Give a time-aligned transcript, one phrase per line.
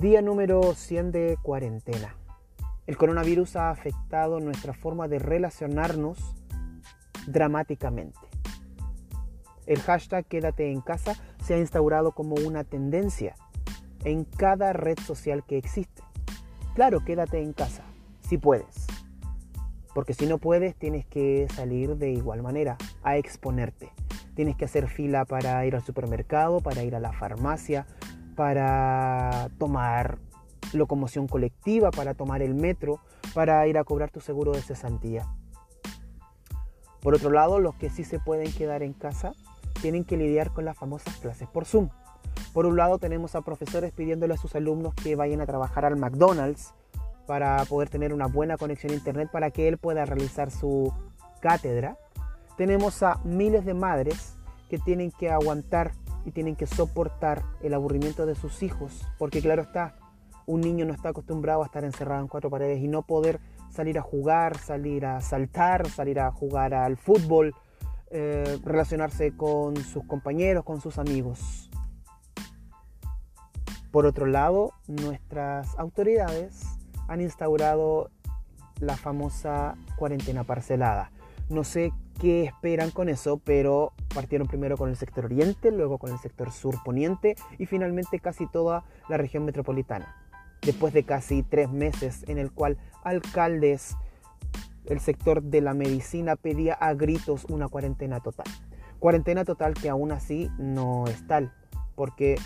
[0.00, 2.16] Día número 100 de cuarentena.
[2.86, 6.18] El coronavirus ha afectado nuestra forma de relacionarnos
[7.26, 8.18] dramáticamente.
[9.66, 13.34] El hashtag quédate en casa se ha instaurado como una tendencia
[14.02, 16.02] en cada red social que existe.
[16.74, 17.82] Claro, quédate en casa,
[18.26, 18.86] si puedes.
[19.94, 23.90] Porque si no puedes, tienes que salir de igual manera, a exponerte.
[24.34, 27.86] Tienes que hacer fila para ir al supermercado, para ir a la farmacia,
[28.40, 30.16] para tomar
[30.72, 32.98] locomoción colectiva, para tomar el metro,
[33.34, 35.26] para ir a cobrar tu seguro de cesantía.
[37.02, 39.34] Por otro lado, los que sí se pueden quedar en casa
[39.82, 41.90] tienen que lidiar con las famosas clases por Zoom.
[42.54, 45.96] Por un lado tenemos a profesores pidiéndole a sus alumnos que vayan a trabajar al
[45.96, 46.72] McDonald's
[47.26, 50.94] para poder tener una buena conexión a internet para que él pueda realizar su
[51.42, 51.98] cátedra.
[52.56, 54.38] Tenemos a miles de madres
[54.70, 55.92] que tienen que aguantar
[56.24, 59.96] y tienen que soportar el aburrimiento de sus hijos, porque claro está,
[60.46, 63.40] un niño no está acostumbrado a estar encerrado en cuatro paredes y no poder
[63.70, 67.54] salir a jugar, salir a saltar, salir a jugar al fútbol,
[68.10, 71.70] eh, relacionarse con sus compañeros, con sus amigos.
[73.92, 76.64] Por otro lado, nuestras autoridades
[77.08, 78.10] han instaurado
[78.80, 81.10] la famosa cuarentena parcelada.
[81.48, 86.12] No sé qué esperan con eso, pero partieron primero con el sector oriente, luego con
[86.12, 90.14] el sector sur poniente y finalmente casi toda la región metropolitana.
[90.60, 93.96] Después de casi tres meses en el cual alcaldes,
[94.84, 98.46] el sector de la medicina pedía a gritos una cuarentena total.
[98.98, 101.54] Cuarentena total que aún así no es tal,
[101.94, 102.36] porque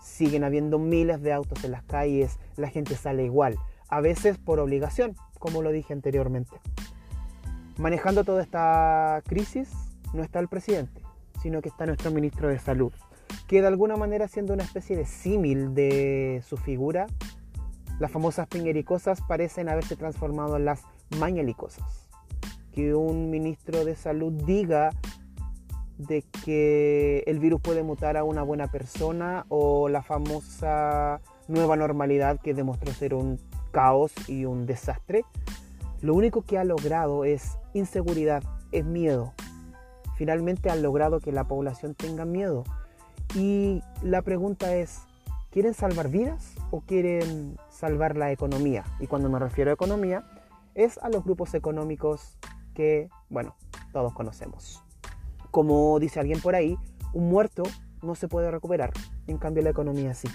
[0.00, 4.60] siguen habiendo miles de autos en las calles, la gente sale igual, a veces por
[4.60, 6.52] obligación, como lo dije anteriormente.
[7.78, 9.70] Manejando toda esta crisis
[10.12, 11.00] no está el presidente,
[11.40, 12.92] sino que está nuestro ministro de Salud,
[13.46, 17.06] que de alguna manera siendo una especie de símil de su figura,
[18.00, 20.82] las famosas piñericosas parecen haberse transformado en las
[21.20, 22.08] mañalicosas.
[22.72, 24.90] Que un ministro de salud diga
[25.98, 32.40] de que el virus puede mutar a una buena persona o la famosa nueva normalidad
[32.40, 33.38] que demostró ser un
[33.70, 35.24] caos y un desastre,
[36.00, 39.34] lo único que ha logrado es inseguridad, es miedo.
[40.16, 42.64] Finalmente han logrado que la población tenga miedo.
[43.34, 45.02] Y la pregunta es,
[45.50, 48.84] ¿quieren salvar vidas o quieren salvar la economía?
[49.00, 50.24] Y cuando me refiero a economía,
[50.74, 52.38] es a los grupos económicos
[52.74, 53.56] que, bueno,
[53.92, 54.82] todos conocemos.
[55.50, 56.76] Como dice alguien por ahí,
[57.12, 57.62] un muerto
[58.02, 58.92] no se puede recuperar,
[59.26, 60.28] en cambio la economía sí.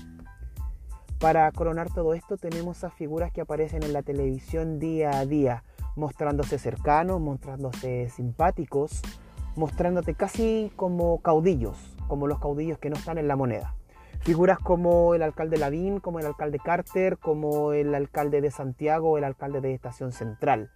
[1.19, 5.63] Para coronar todo esto tenemos a figuras que aparecen en la televisión día a día,
[5.95, 9.01] mostrándose cercanos, mostrándose simpáticos,
[9.55, 11.77] mostrándote casi como caudillos,
[12.07, 13.75] como los caudillos que no están en la moneda.
[14.21, 19.25] Figuras como el alcalde Lavín, como el alcalde Carter, como el alcalde de Santiago el
[19.25, 20.71] alcalde de Estación Central.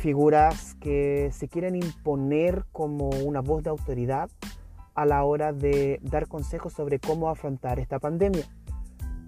[0.00, 4.30] Figuras que se quieren imponer como una voz de autoridad
[4.96, 8.44] a la hora de dar consejos sobre cómo afrontar esta pandemia.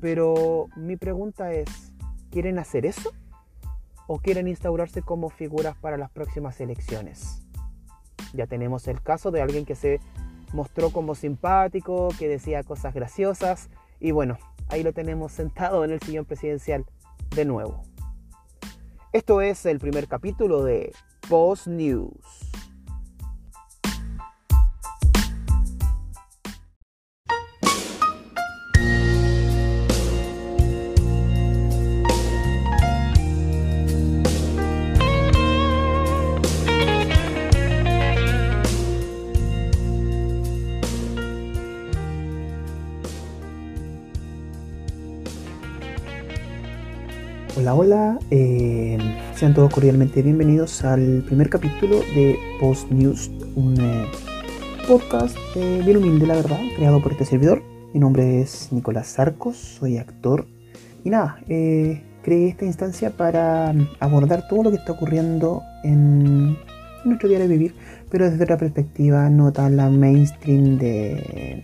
[0.01, 1.93] Pero mi pregunta es,
[2.31, 3.13] ¿quieren hacer eso?
[4.11, 7.43] ¿O quieren instaurarse como figuras para las próximas elecciones?
[8.33, 10.01] Ya tenemos el caso de alguien que se
[10.55, 13.69] mostró como simpático, que decía cosas graciosas
[14.01, 16.87] y bueno, ahí lo tenemos sentado en el sillón presidencial
[17.37, 17.83] de nuevo.
[19.13, 20.91] Esto es el primer capítulo de
[21.29, 22.48] Post News.
[47.71, 48.97] Hola, eh,
[49.35, 54.07] sean todos cordialmente bienvenidos al primer capítulo de Post News, un eh,
[54.89, 57.63] podcast eh, bien humilde, la verdad, creado por este servidor.
[57.93, 60.47] Mi nombre es Nicolás Sarcos, soy actor.
[61.05, 66.57] Y nada, creé esta instancia para abordar todo lo que está ocurriendo en
[67.05, 67.75] nuestro diario de vivir,
[68.11, 71.63] pero desde otra perspectiva, no tan la mainstream de,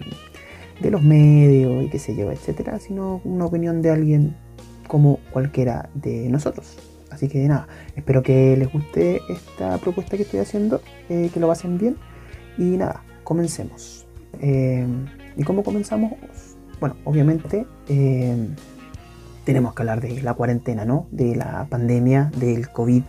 [0.81, 4.44] de los medios y qué sé yo, etcétera, sino una opinión de alguien
[4.87, 6.77] como cualquiera de nosotros.
[7.11, 11.47] Así que nada, espero que les guste esta propuesta que estoy haciendo, eh, que lo
[11.47, 11.97] pasen bien.
[12.59, 14.07] Y nada, comencemos.
[14.41, 14.87] Eh,
[15.37, 16.13] ¿Y cómo comenzamos?
[16.81, 18.49] Bueno, obviamente eh,
[19.45, 21.07] tenemos que hablar de la cuarentena, ¿no?
[21.13, 23.05] De la pandemia, del COVID,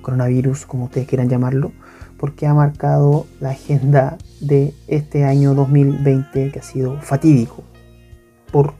[0.00, 1.72] coronavirus, como ustedes quieran llamarlo,
[2.18, 7.64] porque ha marcado la agenda de este año 2020 que ha sido fatídico
[8.52, 8.74] por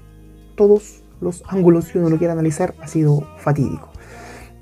[0.57, 3.91] todos los ángulos, si uno lo quiere analizar, ha sido fatídico.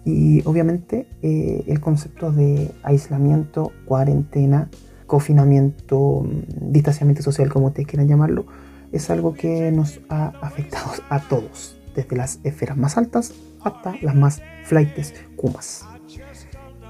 [0.05, 4.70] Y obviamente eh, el concepto de aislamiento, cuarentena,
[5.06, 8.46] confinamiento, mm, distanciamiento social, como ustedes quieran llamarlo,
[8.93, 14.14] es algo que nos ha afectado a todos, desde las esferas más altas hasta las
[14.14, 15.84] más flightes kumas.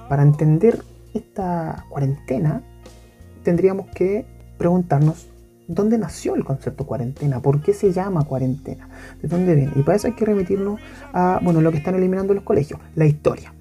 [0.08, 0.82] Para entender
[1.14, 2.62] esta cuarentena,
[3.42, 4.26] tendríamos que
[4.58, 5.27] preguntarnos
[5.68, 8.88] dónde nació el concepto cuarentena, por qué se llama cuarentena,
[9.22, 9.72] de dónde viene.
[9.76, 10.80] Y para eso hay que remitirnos
[11.12, 13.54] a bueno, lo que están eliminando los colegios, la historia.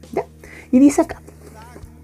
[0.72, 1.22] Y dice acá,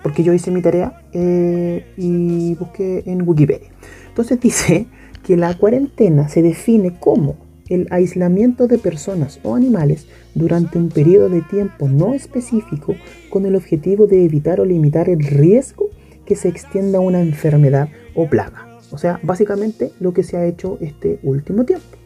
[0.04, 3.70] porque yo hice mi tarea eh, y busqué en Wikipedia.
[4.10, 4.88] Entonces dice
[5.24, 7.36] que la cuarentena se define como
[7.70, 12.96] el aislamiento de personas o animales durante un periodo de tiempo no específico
[13.30, 15.90] con el objetivo de evitar o limitar el riesgo
[16.26, 18.73] que se extienda una enfermedad o plaga.
[18.94, 21.98] O sea, básicamente lo que se ha hecho este último tiempo.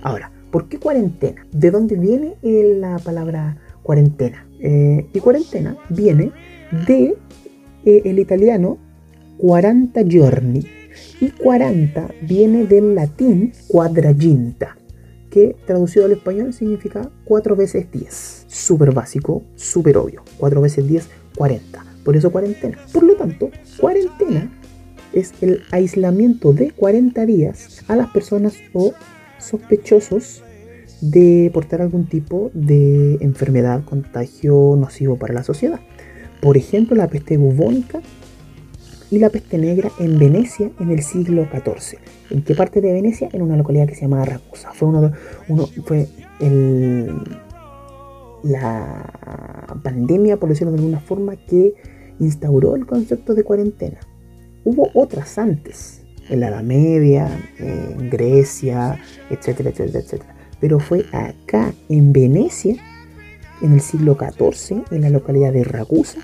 [0.00, 1.44] Ahora, ¿por qué cuarentena?
[1.50, 4.46] ¿De dónde viene la palabra cuarentena?
[4.60, 6.30] Eh, y cuarentena viene
[6.86, 7.16] de
[7.84, 8.78] eh, el italiano
[9.38, 10.64] 40 giorni,
[11.20, 14.76] y 40 viene del latín quadraginta,
[15.30, 18.44] que traducido al español significa 4 veces 10.
[18.46, 20.22] Súper básico, súper obvio.
[20.38, 21.84] 4 veces 10, 40.
[22.04, 22.78] Por eso cuarentena.
[22.92, 23.50] Por lo tanto,
[23.80, 24.61] cuarentena
[25.12, 28.92] es el aislamiento de 40 días a las personas o
[29.38, 30.42] sospechosos
[31.00, 35.80] de portar algún tipo de enfermedad, contagio nocivo para la sociedad.
[36.40, 38.00] Por ejemplo, la peste bubónica
[39.10, 41.98] y la peste negra en Venecia en el siglo XIV.
[42.30, 43.28] ¿En qué parte de Venecia?
[43.32, 44.72] En una localidad que se llama Ragusa.
[44.72, 44.88] Fue,
[45.84, 46.08] fue
[48.42, 51.74] la pandemia, por decirlo de alguna forma, que
[52.18, 53.98] instauró el concepto de cuarentena.
[54.64, 57.28] Hubo otras antes, en la Edad Media,
[57.58, 58.98] en Grecia,
[59.30, 60.34] etcétera, etcétera, etcétera.
[60.60, 62.76] Pero fue acá, en Venecia,
[63.62, 66.18] en el siglo XIV en la localidad de Ragusa,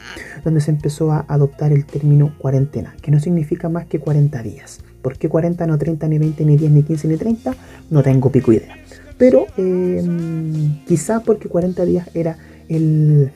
[0.45, 4.81] donde se empezó a adoptar el término cuarentena, que no significa más que 40 días.
[5.03, 7.55] ¿Por qué 40, no 30, ni 20, ni 10, ni 15, ni 30?
[7.91, 8.77] No tengo pico idea.
[9.17, 12.37] Pero em, quizá porque 40 días era
[12.69, 13.33] el...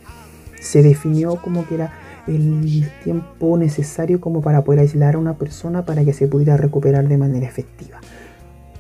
[0.60, 1.92] se definió como que era
[2.26, 7.08] el tiempo necesario como para poder aislar a una persona para que se pudiera recuperar
[7.08, 7.98] de manera efectiva.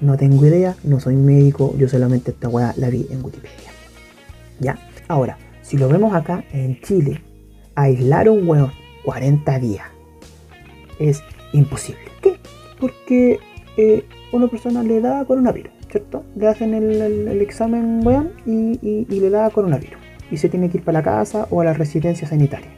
[0.00, 3.70] No tengo idea, no soy médico, yo solamente esta weá la vi en Wikipedia.
[4.58, 4.78] ¿Ya?
[5.08, 7.22] Ahora, si lo vemos acá en Chile,
[7.74, 8.72] aislar un weón
[9.04, 9.86] 40 días
[10.98, 11.22] es
[11.52, 12.02] imposible.
[12.20, 12.36] ¿Qué?
[12.80, 13.38] Porque
[13.76, 16.24] eh, una persona le da coronavirus, ¿cierto?
[16.36, 19.98] Le hacen el, examen weón y, le da coronavirus.
[20.30, 22.68] Y se tiene que ir para la casa o a la residencia sanitaria.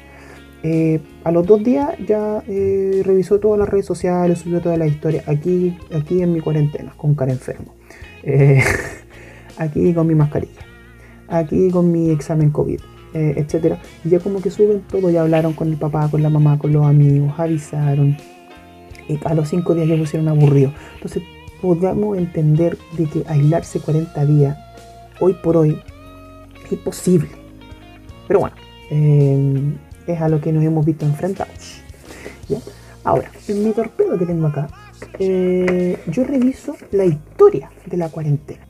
[0.64, 4.86] Eh, a los dos días ya eh, revisó todas las redes sociales, subió toda la
[4.86, 5.22] historia.
[5.26, 7.74] Aquí, aquí en mi cuarentena, con cara enfermo.
[9.58, 10.64] aquí con mi mascarilla
[11.28, 12.80] aquí con mi examen COVID,
[13.14, 13.78] eh, etcétera.
[14.04, 16.72] Y ya como que suben todo, ya hablaron con el papá, con la mamá, con
[16.72, 18.16] los amigos, avisaron.
[19.08, 20.72] Y a los cinco días ya pusieron aburrido.
[20.94, 21.22] Entonces
[21.60, 24.58] podemos entender de que aislarse 40 días,
[25.20, 25.78] hoy por hoy,
[26.64, 27.28] es imposible.
[28.26, 28.56] Pero bueno,
[28.90, 29.74] eh,
[30.06, 31.82] es a lo que nos hemos visto enfrentados.
[33.04, 34.68] Ahora, en mi torpedo que tengo acá,
[35.18, 38.66] eh, yo reviso la historia de la cuarentena.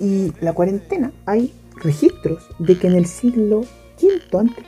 [0.00, 1.52] Y la cuarentena, hay
[1.82, 3.64] registros de que en el siglo
[4.00, 4.64] V antes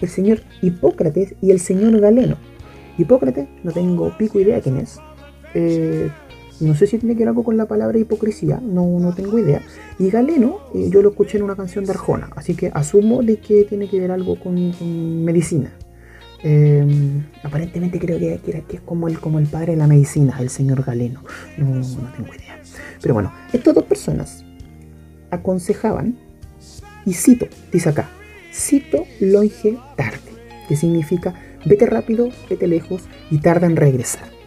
[0.00, 2.36] el señor Hipócrates y el señor Galeno.
[2.98, 4.98] Hipócrates, no tengo pico idea quién es.
[5.54, 6.10] Eh,
[6.60, 9.62] no sé si tiene que ver algo con la palabra hipocresía, no, no tengo idea.
[9.98, 13.38] Y Galeno, eh, yo lo escuché en una canción de Arjona, así que asumo de
[13.38, 14.54] que tiene que ver algo con,
[15.24, 15.72] medicina.
[16.42, 16.86] Eh,
[17.42, 20.84] aparentemente creo que, que, es como el, como el padre de la medicina, el señor
[20.84, 21.22] Galeno.
[21.56, 22.60] No, no tengo idea.
[23.00, 24.44] Pero bueno, estas dos personas
[25.30, 26.16] aconsejaban,
[27.06, 28.10] y cito, dice acá,
[28.52, 30.18] cito longe tarde,
[30.68, 34.39] que significa vete rápido, vete lejos y tarda en regresar.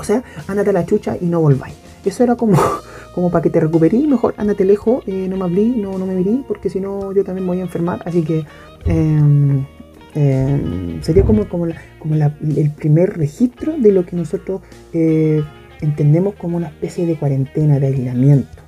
[0.00, 1.74] O sea, ándate a la chucha y no volváis.
[2.04, 2.58] Eso era como,
[3.14, 6.14] como para que te recuperís, mejor ándate lejos, eh, no me hablé, no, no me
[6.14, 8.00] mirí, porque si no yo también voy a enfermar.
[8.06, 8.46] Así que
[8.86, 9.66] em,
[10.14, 11.66] em, sería como, como,
[11.98, 14.62] como el primer registro de lo que nosotros
[14.94, 15.44] eh,
[15.82, 18.58] entendemos como una especie de cuarentena, de aislamiento,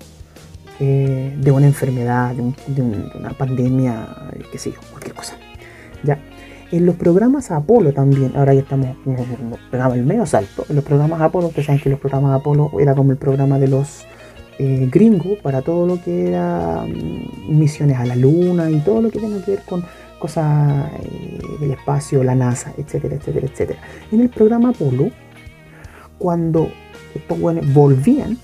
[0.81, 5.39] eh, de una enfermedad, de, una pandemia, qué sé yo, cualquier cosa.
[6.03, 6.19] ¿ya?
[6.73, 8.97] En los programas Apolo también, ahora ya estamos,
[9.71, 12.95] pegamos el medio salto, en los programas Apolo, ustedes saben que los programas Apolo era
[12.95, 14.07] como el programa de los
[14.59, 19.11] eh, gringos para todo lo que era mm, misiones a la luna y todo lo
[19.11, 19.85] que tenga que ver con
[20.19, 23.81] cosas eh, del espacio, la NASA, etcétera, etcétera, etcétera.
[24.11, 25.11] En el programa Apolo
[26.17, 26.71] cuando
[27.15, 28.39] estos buenos volvían,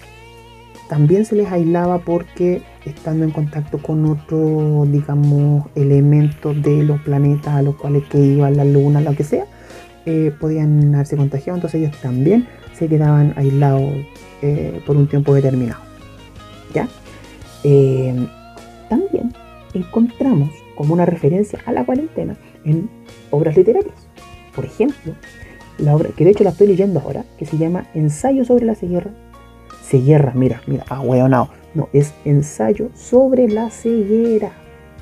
[0.89, 7.55] también se les aislaba porque estando en contacto con otros, digamos, elementos de los planetas
[7.55, 9.45] a los cuales que iban la luna, lo que sea,
[10.07, 13.93] eh, podían haberse contagiado, entonces ellos también se quedaban aislados
[14.41, 15.83] eh, por un tiempo determinado.
[16.75, 16.89] ¿Ya?
[17.65, 18.15] Eh,
[18.89, 19.33] también
[19.75, 22.89] encontramos como una referencia a la cuarentena en
[23.31, 24.09] obras literarias.
[24.55, 25.13] Por ejemplo,
[25.79, 28.75] la obra que de hecho la estoy leyendo ahora, que se llama Ensayo sobre la
[28.75, 29.11] ceguera.
[29.89, 34.53] Ceguera, mira, mira, ah, no, no, es Ensayo sobre la ceguera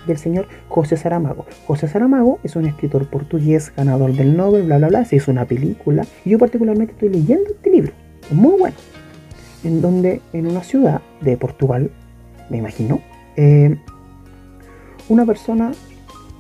[0.07, 1.45] del señor José Saramago.
[1.67, 5.05] José Saramago es un escritor portugués, ganador del Nobel, bla, bla, bla.
[5.05, 6.07] Se hizo una película.
[6.25, 7.93] Yo particularmente estoy leyendo este libro.
[8.31, 8.77] Muy bueno.
[9.65, 11.91] En donde en una ciudad de Portugal,
[12.49, 13.01] me imagino,
[13.35, 13.77] eh,
[15.09, 15.73] una persona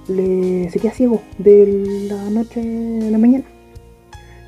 [0.06, 3.44] le, se queda ciego de la noche a la mañana.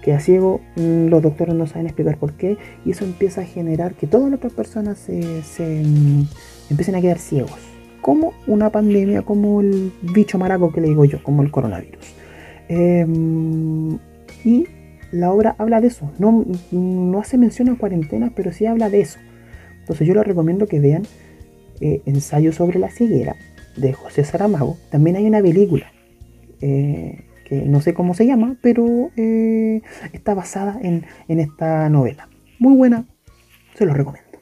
[0.03, 3.95] Queda ciego, mm, los doctores no saben explicar por qué, y eso empieza a generar
[3.95, 6.27] que todas las otras personas se, mm,
[6.71, 7.59] empiecen a quedar ciegos
[8.01, 12.15] como una pandemia, como el bicho maraco que le digo yo, como el coronavirus.
[12.69, 13.99] Em,
[14.45, 14.67] y
[15.11, 16.11] la obra habla de eso.
[16.19, 19.19] No, no hace mención a cuarentenas, pero sí habla de eso.
[19.81, 21.03] Entonces yo les recomiendo que vean
[21.81, 23.37] eh, Ensayo sobre la ceguera
[23.77, 24.77] de José Saramago.
[24.91, 25.93] También hay una película
[26.61, 32.29] eh, que no sé cómo se llama, pero eh, está basada en, en esta novela.
[32.59, 33.07] Muy buena,
[33.75, 34.39] se lo recomiendo.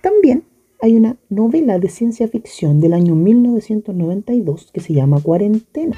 [0.00, 0.44] También
[0.80, 5.96] hay una novela de ciencia ficción del año 1992 que se llama Cuarentena,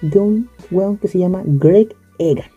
[0.00, 2.50] de un weón que se llama Greg Egan.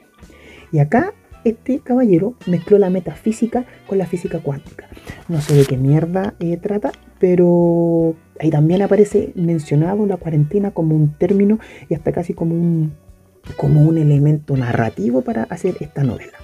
[0.72, 1.14] Y acá
[1.44, 4.88] este caballero mezcló la metafísica con la física cuántica.
[5.30, 10.96] No sé de qué mierda eh, trata, pero ahí también aparece mencionado la cuarentena como
[10.96, 12.94] un término y hasta casi como un,
[13.56, 16.38] como un elemento narrativo para hacer esta novela.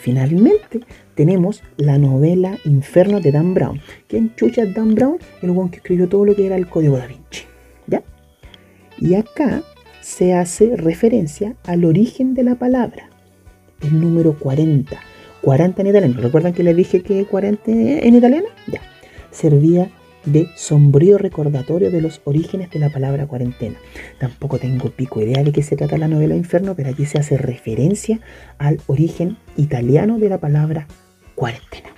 [0.00, 0.80] Finalmente,
[1.14, 3.80] tenemos la novela Inferno de Dan Brown.
[4.06, 5.18] ¿Quién chucha es Dan Brown?
[5.42, 7.42] El one que escribió todo lo que era el Código da Vinci.
[7.86, 8.02] ¿Ya?
[8.98, 9.62] Y acá
[10.00, 13.10] se hace referencia al origen de la palabra,
[13.82, 14.98] el número 40.
[15.42, 16.20] 40 en italiano.
[16.20, 18.48] ¿Recuerdan que les dije que 40 en italiano?
[18.66, 18.80] Ya.
[19.30, 19.90] Servía
[20.24, 23.76] de sombrío recordatorio de los orígenes de la palabra cuarentena.
[24.18, 27.36] Tampoco tengo pico idea de qué se trata la novela Inferno, pero aquí se hace
[27.36, 28.20] referencia
[28.58, 30.86] al origen italiano de la palabra
[31.34, 31.88] cuarentena.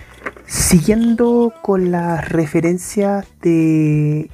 [0.45, 4.29] Siguiendo con las referencias de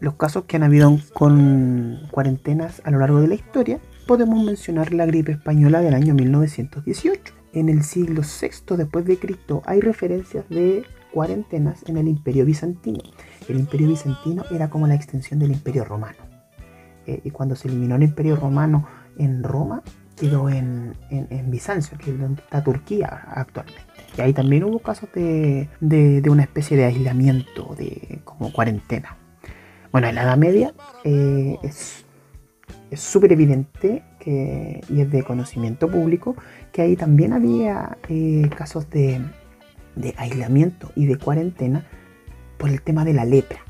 [0.00, 4.92] los casos que han habido con cuarentenas a lo largo de la historia, podemos mencionar
[4.92, 7.34] la gripe española del año 1918.
[7.52, 10.84] En el siglo VI después de Cristo hay referencias de
[11.16, 13.00] cuarentenas en el Imperio Bizantino.
[13.48, 16.18] El Imperio Bizantino era como la extensión del Imperio Romano.
[17.06, 19.82] Eh, y cuando se eliminó el Imperio Romano en Roma,
[20.14, 23.80] quedó en, en Bizancio, que es donde está Turquía actualmente.
[24.18, 25.70] Y ahí también hubo casos de,
[26.28, 29.16] una especie de aislamiento, de como cuarentena.
[29.92, 32.04] Bueno, en la Edad Media eh, es
[32.94, 36.36] súper evidente que, y es de conocimiento público
[36.72, 39.22] que ahí también había eh, casos de,
[40.16, 41.86] aislamiento y de cuarentena
[42.58, 43.60] por el tema de la lepra.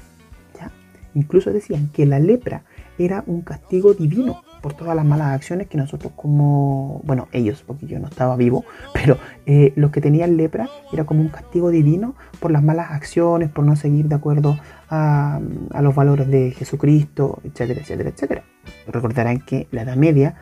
[1.17, 2.65] Incluso decían que la lepra
[2.99, 7.87] era un castigo divino por todas las malas acciones que nosotros como, bueno, ellos, porque
[7.87, 9.17] yo no estaba vivo, pero
[9.47, 13.65] eh, los que tenían lepra era como un castigo divino por las malas acciones, por
[13.65, 14.59] no seguir de acuerdo
[14.91, 15.41] a,
[15.81, 18.45] los valores de Jesucristo, etcétera, etcétera, etcétera.
[18.87, 20.35] Recordarán que la Edad Media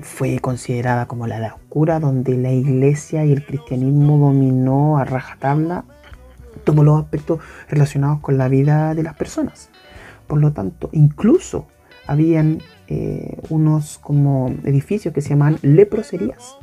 [0.00, 5.84] fue considerada como la Edad Oscura, donde la iglesia y el cristianismo dominó a rajatabla
[6.64, 9.70] todos los aspectos relacionados con la vida de las personas.
[10.26, 11.66] Por lo tanto, incluso
[12.06, 16.56] habían eh, unos como edificios que se llamaban leproserías,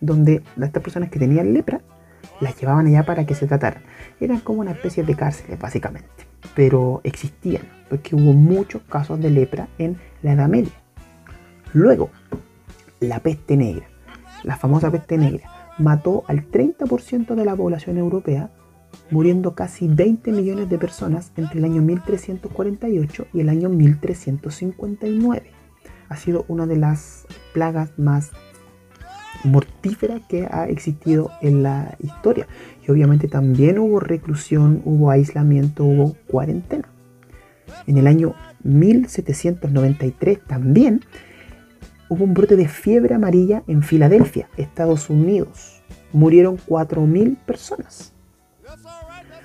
[0.00, 1.80] donde estas personas que tenían lepra
[2.40, 3.82] las llevaban allá para que se trataran.
[4.20, 6.08] Eran como una especie de cárceles, básicamente,
[6.54, 10.72] pero existían, porque hubo muchos casos de lepra en la Edad Media.
[11.76, 12.08] Luego,
[13.00, 13.86] la peste negra,
[14.44, 18.50] la famosa peste negra, mató al 30% de la población europea
[19.10, 25.50] muriendo casi 20 millones de personas entre el año 1348 y el año 1359.
[26.08, 28.30] Ha sido una de las plagas más
[29.44, 32.46] mortíferas que ha existido en la historia.
[32.88, 36.88] Y obviamente también hubo reclusión, hubo aislamiento, hubo cuarentena.
[37.86, 41.02] En el año 1793 también
[42.08, 45.82] hubo un brote de fiebre amarilla en Filadelfia, Estados Unidos.
[46.12, 48.12] Murieron 4.000 personas.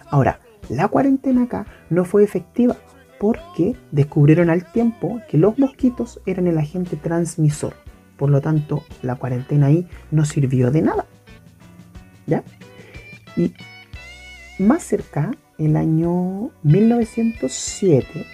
[0.10, 0.40] Ahora,
[0.70, 2.76] la cuarentena acá no fue efectiva
[3.20, 7.76] porque descubrieron al tiempo que los mosquitos eran el agente transmisor.
[8.18, 11.06] Por lo tanto, la cuarentena ahí no sirvió de nada.
[12.28, 12.44] ¿Ya?
[13.36, 13.54] Y
[14.60, 18.26] más cerca, el año 1907,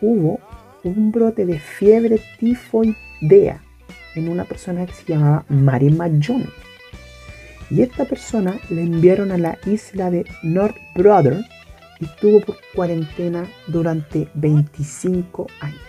[0.00, 0.40] hubo
[0.84, 5.96] un brote de fiebre tifoidea en una persona que se llamaba Mary
[6.26, 6.48] John.
[7.70, 11.44] Y esta persona le enviaron a la isla de North Brother
[12.00, 15.80] y estuvo por cuarentena durante 25 años.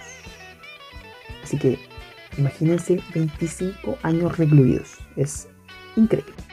[1.43, 1.77] Así que
[2.37, 4.97] imagínense 25 años recluidos.
[5.15, 5.47] Es
[5.95, 6.46] increíble.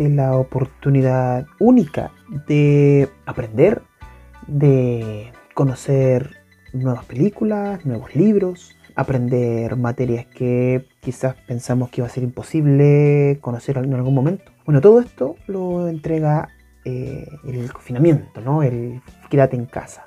[0.00, 2.12] La oportunidad única
[2.46, 3.82] de aprender,
[4.46, 6.36] de conocer
[6.72, 13.78] nuevas películas, nuevos libros, aprender materias que quizás pensamos que iba a ser imposible conocer
[13.78, 14.52] en algún momento.
[14.64, 16.48] Bueno, todo esto lo entrega
[16.84, 18.62] eh, el confinamiento, ¿no?
[18.62, 19.00] El
[19.30, 20.06] quédate en casa.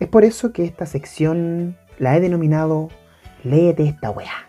[0.00, 2.88] Es por eso que esta sección la he denominado
[3.44, 4.48] Léete esta weá.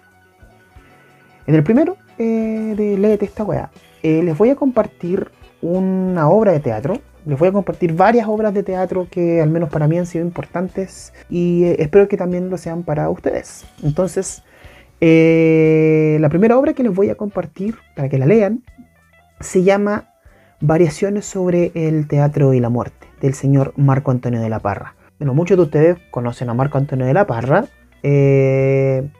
[1.48, 3.70] En el primero eh, de Léete esta weá,
[4.06, 5.32] eh, les voy a compartir
[5.64, 7.00] una obra de teatro.
[7.26, 10.24] Les voy a compartir varias obras de teatro que al menos para mí han sido
[10.24, 13.66] importantes y eh, espero que también lo sean para ustedes.
[13.82, 14.44] Entonces,
[15.02, 18.62] la primera obra que les voy a compartir para que la lean
[19.40, 20.12] se llama
[20.62, 24.94] Variaciones sobre el teatro y la muerte del señor Marco Antonio de la Parra.
[25.18, 27.66] Bueno, muchos de ustedes conocen a Marco Antonio de la Parra,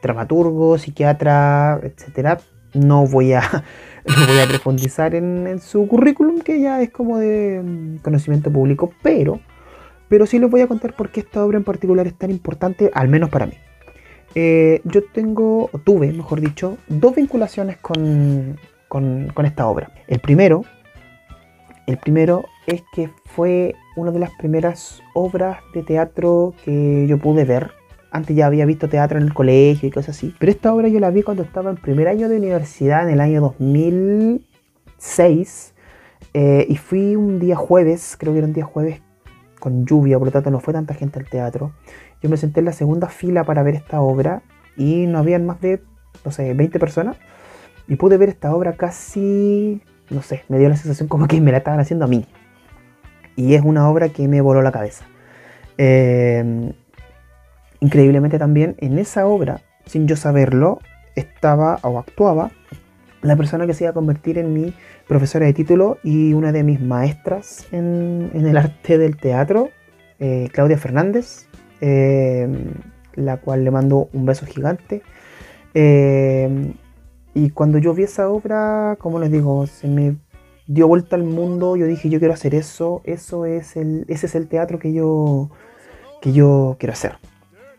[0.00, 2.38] dramaturgo, psiquiatra, etcétera,
[2.72, 3.64] no voy a,
[4.06, 9.40] voy a profundizar en, su currículum, que ya es como de mm, conocimiento público, pero,
[10.08, 12.90] pero sí les voy a contar por qué esta obra en particular es tan importante,
[12.94, 13.54] al menos para mí.
[14.34, 19.92] Eh, yo tengo, o tuve, mejor dicho, dos vinculaciones con, con, con esta obra.
[20.06, 20.62] El primero,
[21.86, 27.44] el primero es que fue una de las primeras obras de teatro que yo pude
[27.44, 27.72] ver
[28.16, 30.34] antes ya había visto teatro en el colegio y cosas así.
[30.38, 33.20] Pero esta obra yo la vi cuando estaba en primer año de universidad, en el
[33.20, 35.74] año 2006.
[36.34, 39.00] Eh, y fui un día jueves, creo que era un día jueves
[39.60, 41.72] con lluvia, por lo tanto no fue tanta gente al teatro.
[42.22, 44.42] Yo me senté en la segunda fila para ver esta obra
[44.76, 45.82] y no habían más de,
[46.24, 47.16] no sé, 20 personas.
[47.88, 51.52] Y pude ver esta obra casi, no sé, me dio la sensación como que me
[51.52, 52.26] la estaban haciendo a mí.
[53.36, 55.04] Y es una obra que me voló la cabeza.
[55.78, 56.72] Eh,
[57.80, 60.80] Increíblemente también en esa obra, sin yo saberlo,
[61.14, 62.50] estaba o actuaba
[63.22, 64.74] la persona que se iba a convertir en mi
[65.08, 69.70] profesora de título y una de mis maestras en, el arte del teatro,
[70.20, 71.48] eh, Claudia Fernández,
[71.80, 72.48] eh,
[73.14, 75.02] la cual le mando un beso gigante.
[75.74, 76.72] Eh,
[77.34, 80.16] y cuando yo vi esa obra, como les digo, se me
[80.66, 84.34] dio vuelta al mundo, yo dije, yo quiero hacer eso, eso es el, ese es
[84.34, 85.50] el teatro que yo,
[86.22, 87.18] que yo quiero hacer.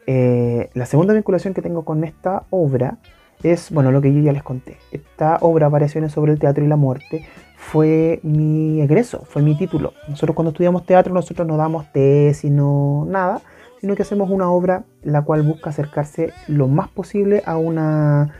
[0.08, 2.98] Eh, la segunda vinculación que tengo con esta obra
[3.44, 4.78] es, bueno, lo que yo ya les conté.
[4.92, 9.94] Esta obra, Variaciones sobre el Teatro y la Muerte, fue mi egreso, fue mi título.
[10.08, 13.42] Nosotros cuando estudiamos teatro, nosotros no damos tesis, no nada,
[13.82, 18.34] sino que hacemos una obra la cual busca acercarse lo más posible a una,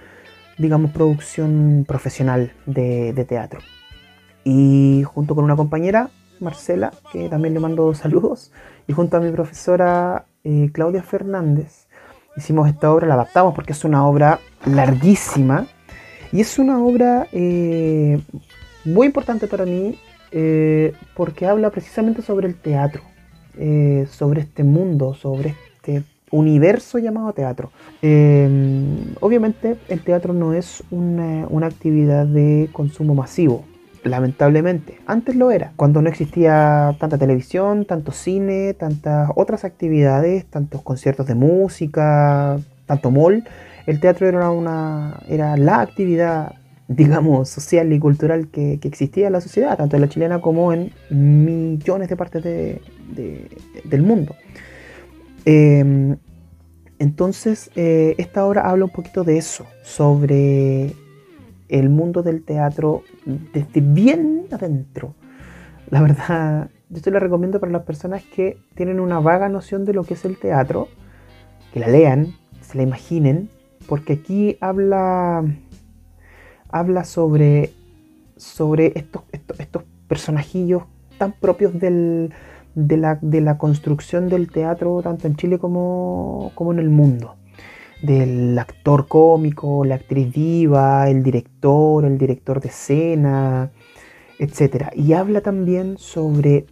[0.58, 3.60] digamos, producción profesional de, teatro.
[4.44, 8.52] Y junto con una compañera, Marcela, que también le mando saludos,
[8.88, 11.88] y junto a mi profesora eh, Claudia Fernández,
[12.38, 15.68] hicimos esta obra, la adaptamos porque es una obra larguísima
[16.32, 18.22] y es una obra eh,
[18.86, 20.00] muy importante para mí
[20.32, 23.02] eh, porque habla precisamente sobre el teatro,
[24.10, 27.72] sobre este mundo, sobre este universo llamado teatro.
[29.20, 33.66] obviamente el teatro no es una actividad de consumo masivo,
[34.08, 35.00] lamentablemente.
[35.06, 41.28] Antes lo era, cuando no existía tanta televisión, tanto cine, tantas otras actividades, tantos conciertos
[41.28, 43.44] de música, tanto mall.
[43.86, 46.56] El teatro era, una, era la actividad,
[46.88, 50.92] digamos, social y cultural que, existía en la sociedad, tanto en la chilena como en
[51.10, 54.36] millones de partes del mundo.
[55.46, 56.18] Em,
[57.00, 60.94] entonces, eh, esta obra habla un poquito de eso, sobre
[61.70, 65.16] el mundo del teatro desde bien adentro.
[65.90, 69.94] La verdad, yo se la recomiendo para las personas que tienen una vaga noción de
[69.94, 70.88] lo que es el teatro,
[71.74, 73.50] que la lean, se la imaginen,
[73.88, 75.44] porque aquí habla,
[76.70, 77.74] habla sobre,
[78.36, 80.84] sobre estos, estos, personajillos
[81.18, 82.34] tan propios del,
[82.76, 87.36] de, la, de, la, construcción del teatro, tanto en Chile como, como en el mundo.
[88.02, 93.72] Del actor cómico, la actriz diva, el director, el director de escena,
[94.40, 94.90] etc.
[94.96, 96.68] Y habla también sobre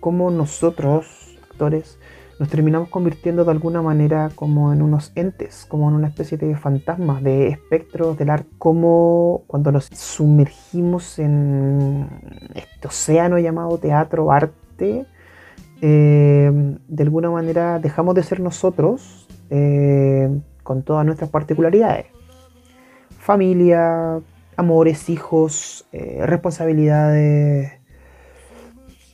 [0.00, 1.98] cómo nosotros, actores,
[2.38, 6.56] nos terminamos convirtiendo de alguna manera como en unos entes, como en una especie de
[6.56, 12.08] fantasmas, de espectros del arte, como cuando nos sumergimos en
[12.54, 15.04] este océano llamado teatro, arte,
[15.80, 20.28] eh, de alguna manera dejamos de ser nosotros eh,
[20.62, 22.06] con todas nuestras particularidades.
[23.18, 24.20] Familia,
[24.56, 27.72] amores, hijos, eh, responsabilidades,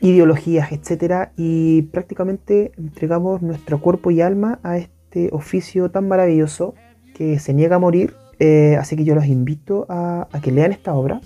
[0.00, 6.74] ideologías, etcétera, y prácticamente entregamos nuestro cuerpo y alma a este oficio tan maravilloso
[7.14, 8.14] que se niega a morir.
[8.40, 11.20] Eh, así que yo los invito a, que lean esta obra.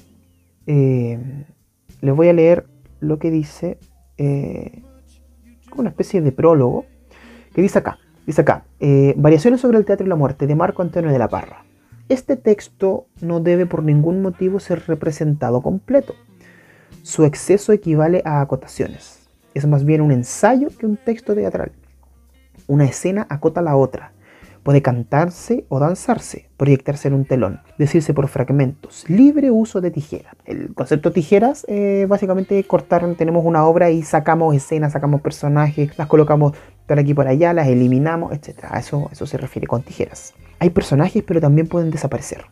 [0.66, 2.66] Les voy a leer
[3.00, 3.78] lo que dice,
[5.74, 6.84] una especie de prólogo,
[7.54, 8.64] que dice acá, dice acá,
[9.16, 11.64] Variaciones sobre el teatro y la muerte de Marco Antonio de la Parra.
[12.08, 16.14] Este texto no debe por ningún motivo ser representado completo
[17.08, 19.26] su exceso equivale a acotaciones.
[19.54, 21.72] Es más bien un ensayo que un texto teatral.
[22.66, 24.12] Una escena acota la otra.
[24.62, 30.36] Puede cantarse o danzarse, proyectarse en un telón, decirse por fragmentos, libre uso de tijera.
[30.44, 36.08] El concepto tijeras, eh, básicamente cortar, tenemos una obra y sacamos escenas, sacamos personajes, las
[36.08, 36.52] colocamos
[36.88, 38.64] por aquí por allá, las eliminamos, etc.
[38.70, 40.34] A eso, eso se refiere con tijeras.
[40.58, 42.44] Hay personajes, pero también pueden desaparecer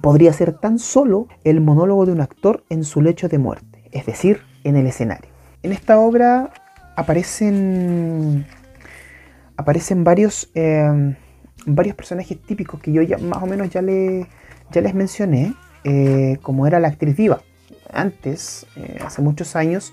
[0.00, 4.06] podría ser tan solo el monólogo de un actor en su lecho de muerte, es
[4.06, 5.30] decir, en el escenario.
[5.62, 6.50] En esta obra
[6.96, 8.46] aparecen,
[9.56, 11.16] aparecen varios, em,
[11.66, 15.54] varios personajes típicos que yo ya más o menos ya, ya les mencioné,
[15.84, 17.40] eh, como era la actriz diva.
[17.92, 19.92] Antes, eh, hace muchos años,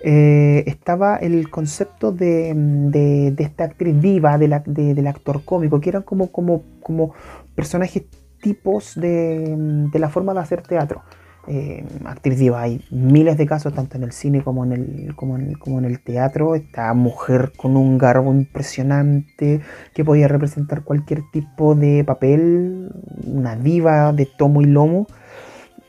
[0.00, 6.62] eh, estaba el concepto de, esta actriz diva, del actor cómico, que eran como, como,
[6.80, 7.12] como
[7.54, 8.04] personajes
[8.40, 11.02] tipos de, la forma de hacer teatro.
[11.50, 15.38] Eh, actriz diva, hay miles de casos, tanto en el cine como en el, como
[15.38, 16.54] en, el teatro.
[16.54, 19.62] Esta mujer con un garbo impresionante
[19.94, 22.90] que podía representar cualquier tipo de papel,
[23.26, 25.06] una diva de tomo y lomo.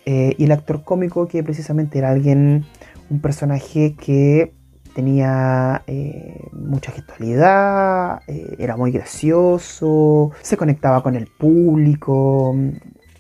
[0.05, 2.65] Eh, y el actor cómico que precisamente era alguien,
[3.09, 4.53] un personaje que
[4.93, 12.55] tenía eh, mucha gestualidad, eh, era muy gracioso, se conectaba con el público,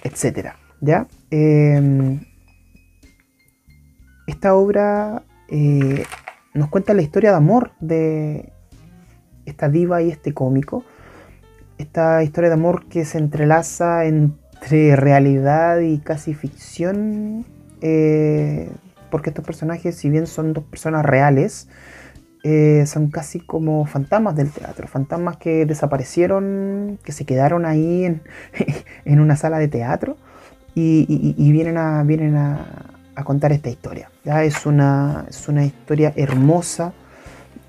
[0.03, 0.49] etc.
[0.81, 1.07] ¿ya?
[1.31, 2.19] Em,
[4.27, 6.03] esta obra eh,
[6.53, 8.51] nos cuenta la historia de amor de
[9.45, 10.83] esta diva y este cómico.
[11.77, 17.45] Esta historia de amor que se entrelaza entre realidad y casi ficción
[19.09, 21.67] porque estos personajes, si bien son dos personas reales,
[22.43, 28.21] eh, son casi como fantasmas del teatro, fantasmas que desaparecieron, que se quedaron ahí en,
[29.19, 30.17] una sala de teatro
[30.73, 32.85] y, vienen, a, vienen a,
[33.25, 34.09] contar esta historia.
[34.23, 34.45] ¿ya?
[34.45, 36.93] Es, una, es una historia hermosa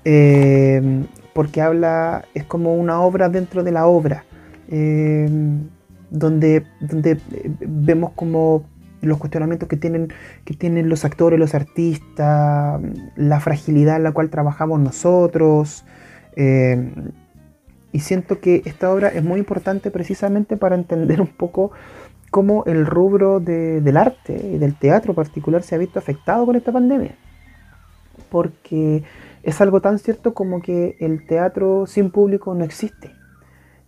[0.05, 4.23] eh, porque habla, es como una obra dentro de la obra,
[4.69, 5.29] eh,
[6.09, 7.19] donde, donde
[7.59, 8.63] vemos como
[9.01, 10.13] los cuestionamientos que tienen,
[10.45, 12.81] que tienen los actores, los artistas,
[13.15, 15.85] la fragilidad en la cual trabajamos nosotros.
[16.35, 16.93] Eh,
[17.91, 21.71] y siento que esta obra es muy importante precisamente para entender un poco
[22.29, 26.71] cómo el rubro del arte y del teatro particular se ha visto afectado con esta
[26.71, 27.15] pandemia.
[28.29, 29.03] Porque
[29.43, 33.20] es algo tan cierto como que el teatro sin público no existe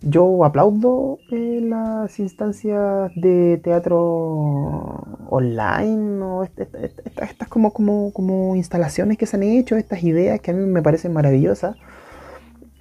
[0.04, 4.04] yo aplaudo eh, las instancias de teatro
[5.30, 6.68] online o estas
[7.48, 11.12] como, como, como, instalaciones que se han hecho, estas ideas que a mí me parecen
[11.12, 11.76] maravillosas.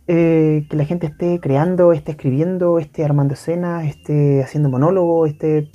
[0.06, 5.72] Eh, que la gente esté creando, esté escribiendo, esté armando escenas, esté haciendo monólogos, esté,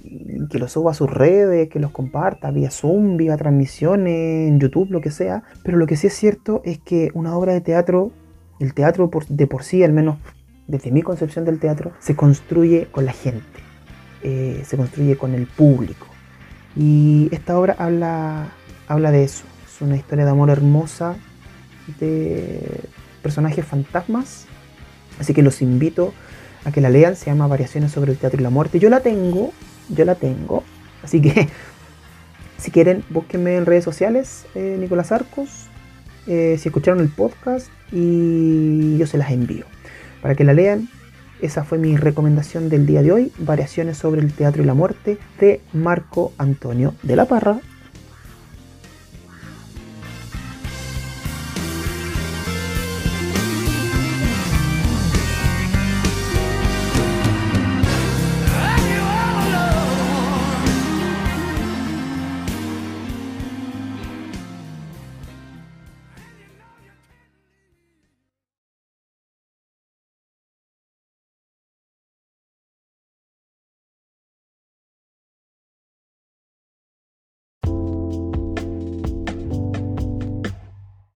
[0.51, 4.91] que lo suba a sus redes, que los comparta vía Zoom, vía transmisiones, en YouTube,
[4.91, 5.45] lo que sea.
[5.65, 8.11] Pero lo que sí es cierto es que una obra de teatro,
[8.61, 10.19] el teatro de por sí, al menos
[10.69, 13.61] desde mi concepción del teatro, se construye con la gente,
[14.23, 16.07] eh, se construye con el público.
[16.77, 18.53] Y esta obra habla,
[18.87, 19.45] habla de eso.
[19.67, 21.17] Es una historia de amor hermosa,
[21.99, 22.83] de
[23.23, 24.47] personajes fantasmas.
[25.19, 26.13] Así que los invito
[26.65, 27.17] a que la lean.
[27.17, 28.79] Se llama Variaciones sobre el teatro y la muerte.
[28.79, 29.53] Yo la tengo,
[29.89, 30.63] yo la tengo.
[31.03, 31.49] Así que
[32.59, 35.67] si quieren, búsquenme en redes sociales, eh, Nicolás Arcos.
[36.27, 39.65] Eh, si escucharon el podcast y yo se las envío
[40.21, 40.89] para que la lean
[41.41, 45.19] esa fue mi recomendación del día de hoy, Variaciones sobre el teatro y la muerte
[45.39, 47.61] de Marco Antonio de la Parra.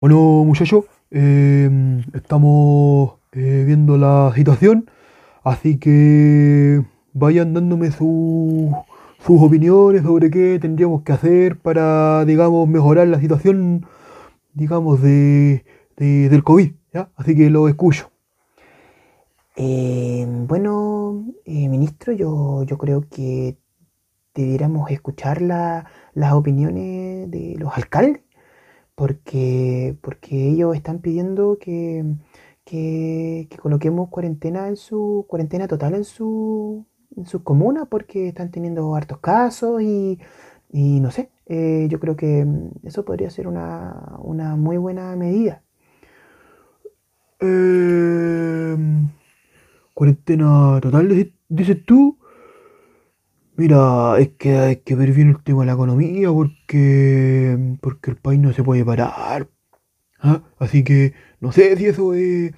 [0.09, 4.89] Bueno, muchachos, em, estamos eh, viendo la situación,
[5.43, 8.73] así que vayan dándome sus
[9.27, 13.85] opiniones sobre qué tendríamos que hacer para, digamos, mejorar la situación,
[14.55, 15.63] digamos, de,
[15.95, 17.11] del COVID, ¿ya?
[17.15, 18.09] Así que lo escucho.
[19.57, 23.59] Eh, bueno, eh, ministro, yo, yo creo que
[24.33, 28.21] debiéramos escuchar las opiniones de los alcaldes
[28.99, 32.03] porque, porque ellos están pidiendo que,
[32.65, 36.85] que, coloquemos cuarentena en su cuarentena total en su,
[37.15, 40.19] en su comuna porque están teniendo hartos casos y,
[40.69, 42.45] y no sé, eh, yo creo que
[42.83, 45.63] eso podría ser una, una muy buena medida.
[47.39, 49.07] Em,
[49.93, 52.18] cuarentena total, dices tú.
[53.59, 58.15] Mira, es que hay que ver bien el tema de la economía porque, porque el
[58.15, 59.49] país no se puede parar.
[60.21, 60.43] ¿ah?
[60.59, 62.53] Así que no sé si eso es,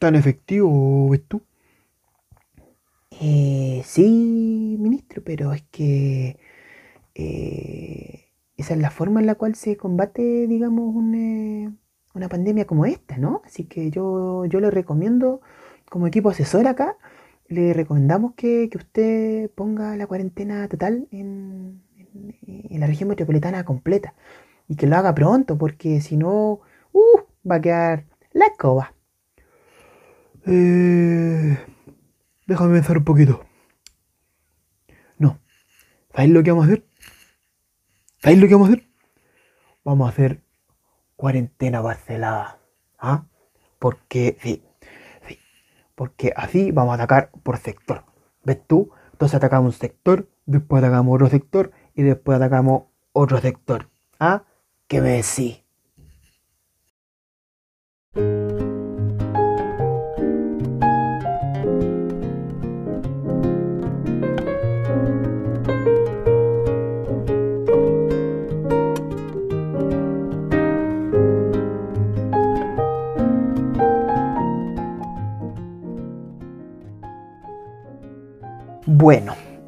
[0.00, 1.42] tan efectivo, ¿ves tú?
[3.20, 6.36] Eh, sí, ministro, pero es que
[7.14, 8.24] eh,
[8.56, 13.40] esa es la forma en la cual se combate, digamos, una, pandemia como esta, ¿no?
[13.44, 15.42] Así que yo, yo le recomiendo,
[15.88, 16.96] como equipo asesor acá,
[17.54, 21.82] le recomendamos que, usted ponga la cuarentena total en,
[22.70, 24.14] la región metropolitana completa
[24.68, 26.60] y que lo haga pronto, porque si no,
[26.92, 28.94] uh, va a quedar la escoba.
[30.46, 31.56] Eh,
[32.46, 33.44] déjame pensar un poquito.
[35.18, 35.38] No.
[36.12, 36.84] ¿Sabéis lo que vamos a hacer?
[38.18, 38.88] ¿Sabéis lo que vamos a hacer?
[39.84, 40.40] Vamos a hacer
[41.16, 42.58] cuarentena parcelada.
[42.98, 43.24] ¿Ah?
[43.78, 44.62] Porque, sí,
[45.94, 48.04] porque así vamos a atacar por sector.
[48.44, 48.90] ¿Ves tú?
[49.12, 53.88] Entonces atacamos un sector, después atacamos otro sector y después atacamos otro sector.
[54.18, 54.44] ¿Ah?
[54.86, 55.63] ¿Qué me decís?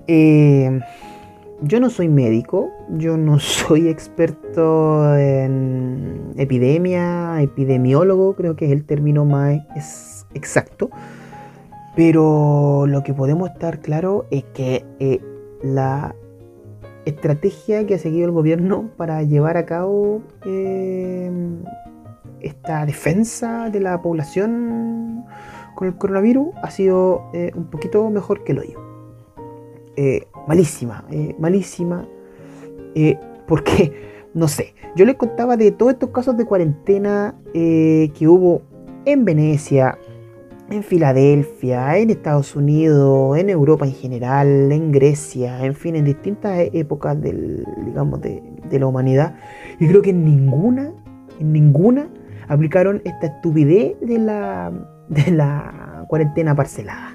[0.09, 0.81] Eh,
[1.63, 8.85] yo no soy médico, yo no soy experto en epidemia, epidemiólogo, creo que es el
[8.85, 10.91] término más exacto,
[11.95, 15.21] pero lo que podemos estar claro es que eh,
[15.63, 16.15] la
[17.07, 21.31] estrategia que ha seguido el gobierno para llevar a cabo eh,
[22.41, 25.25] esta defensa de la población
[25.75, 28.86] con el coronavirus ha sido un poquito mejor que lo yo.
[29.97, 32.07] Eh, malísima, eh, malísima,
[32.95, 33.93] eh, porque,
[34.35, 38.61] no sé, yo les contaba de todos estos casos de cuarentena que hubo
[39.07, 39.99] en Venecia,
[40.71, 46.69] en Filadelfia, en Estados Unidos, en Europa en general, en Grecia, en fin, en distintas
[46.75, 49.37] épocas del, digamos, de, de la humanidad.
[49.81, 50.93] Y creo que en ninguna,
[51.41, 52.11] en ninguna
[52.49, 54.73] aplicaron esta estupidez de la,
[55.09, 57.15] de la cuarentena parcelada.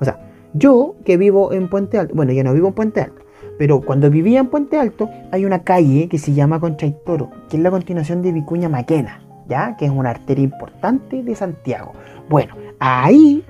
[0.00, 3.22] O sea, yo que vivo en Puente Alto, bueno, ya no vivo en Puente Alto,
[3.58, 6.60] pero cuando vivía en Puente Alto hay una calle que se llama
[7.04, 9.76] Toro, que es la continuación de Vicuña Maquena, ¿ya?
[9.76, 11.92] Que es una arteria importante de Santiago.
[12.28, 13.44] Bueno, ahí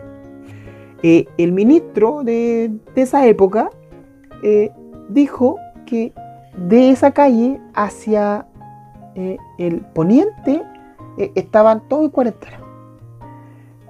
[1.03, 3.71] eh, el ministro de, esa época
[4.43, 4.71] eh,
[5.09, 6.13] dijo que
[6.57, 8.47] de esa calle hacia
[9.15, 10.63] eh, el poniente
[11.35, 12.61] estaban todos en cuarentena.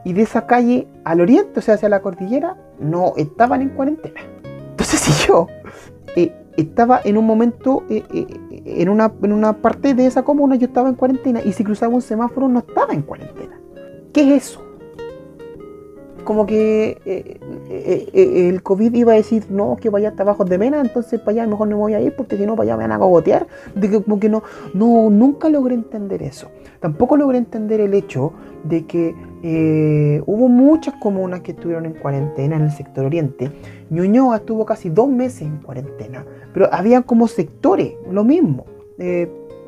[0.05, 4.20] Y de esa calle al oriente, o sea, hacia la cordillera, no estaban en cuarentena.
[4.70, 5.46] Entonces, si yo
[6.16, 8.26] eh, estaba en un momento, eh, eh,
[8.64, 11.94] en, una, en una parte de esa comuna, yo estaba en cuarentena, y si cruzaba
[11.94, 13.60] un semáforo, no estaba en cuarentena.
[14.12, 14.69] ¿Qué es eso?
[16.22, 20.44] Como que eh, eh, eh, el COVID iba a decir, no, que vaya hasta abajo
[20.44, 22.64] de Mena, entonces para allá mejor no me voy a ir porque si no para
[22.64, 23.46] allá me van a cogotear.
[23.74, 24.42] De que, como que no,
[24.74, 26.48] no, nunca logré entender eso.
[26.80, 28.33] Tampoco logré entender el hecho
[28.64, 29.14] de que
[30.26, 33.50] hubo muchas comunas que estuvieron en cuarentena en el sector oriente.
[33.90, 38.64] Ñuñoa estuvo casi dos meses en cuarentena, pero había como sectores, lo mismo.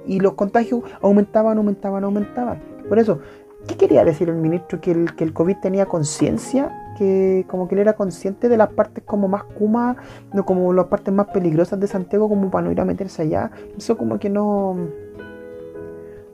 [0.05, 2.73] y los contagios aumentaban, aumentaban, aumentaban.
[2.89, 3.21] Por eso,
[3.67, 4.81] ¿Qué quería decir el ministro?
[4.81, 6.95] ¿Que el, que el COVID tenía conciencia?
[6.99, 9.97] Que como que él era consciente de las partes como más kuma,
[10.33, 13.51] no, como las partes más peligrosas de Santiago, como para no ir a meterse allá.
[13.77, 14.77] Eso como que no.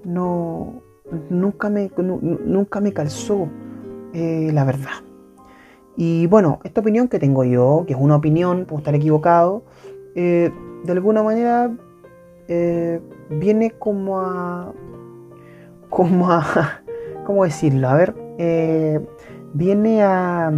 [0.04, 0.82] No.
[1.30, 3.48] Nunca me, nunca me calzó
[4.12, 5.02] eh, la verdad.
[5.96, 9.64] Y bueno, esta opinión que tengo yo, que es una opinión, puedo estar equivocado,
[10.14, 10.50] eh,
[10.84, 11.70] de alguna manera
[12.46, 14.72] eh, viene como a.
[15.90, 16.82] como a
[17.28, 17.90] ¿cómo decirlo?
[17.90, 19.00] A ver, eh,
[19.52, 20.50] viene a,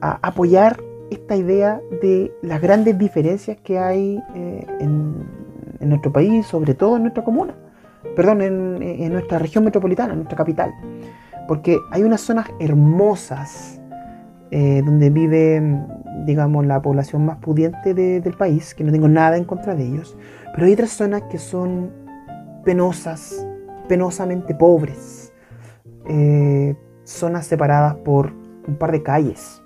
[0.00, 0.80] apoyar
[1.10, 5.28] esta idea de las grandes diferencias que hay eh, en,
[5.80, 7.54] nuestro país, sobre todo en nuestra comuna,
[8.16, 10.72] perdón, en, nuestra región metropolitana, en nuestra capital.
[11.46, 13.78] Porque hay unas zonas hermosas
[14.50, 15.84] eh, donde vive,
[16.24, 20.16] digamos, la población más pudiente del país, que no tengo nada en contra de ellos,
[20.54, 21.90] pero hay otras zonas que son
[22.64, 23.46] penosas,
[23.90, 25.32] penosamente pobres,
[26.08, 28.32] eh, zonas separadas por
[28.68, 29.60] un par de calles.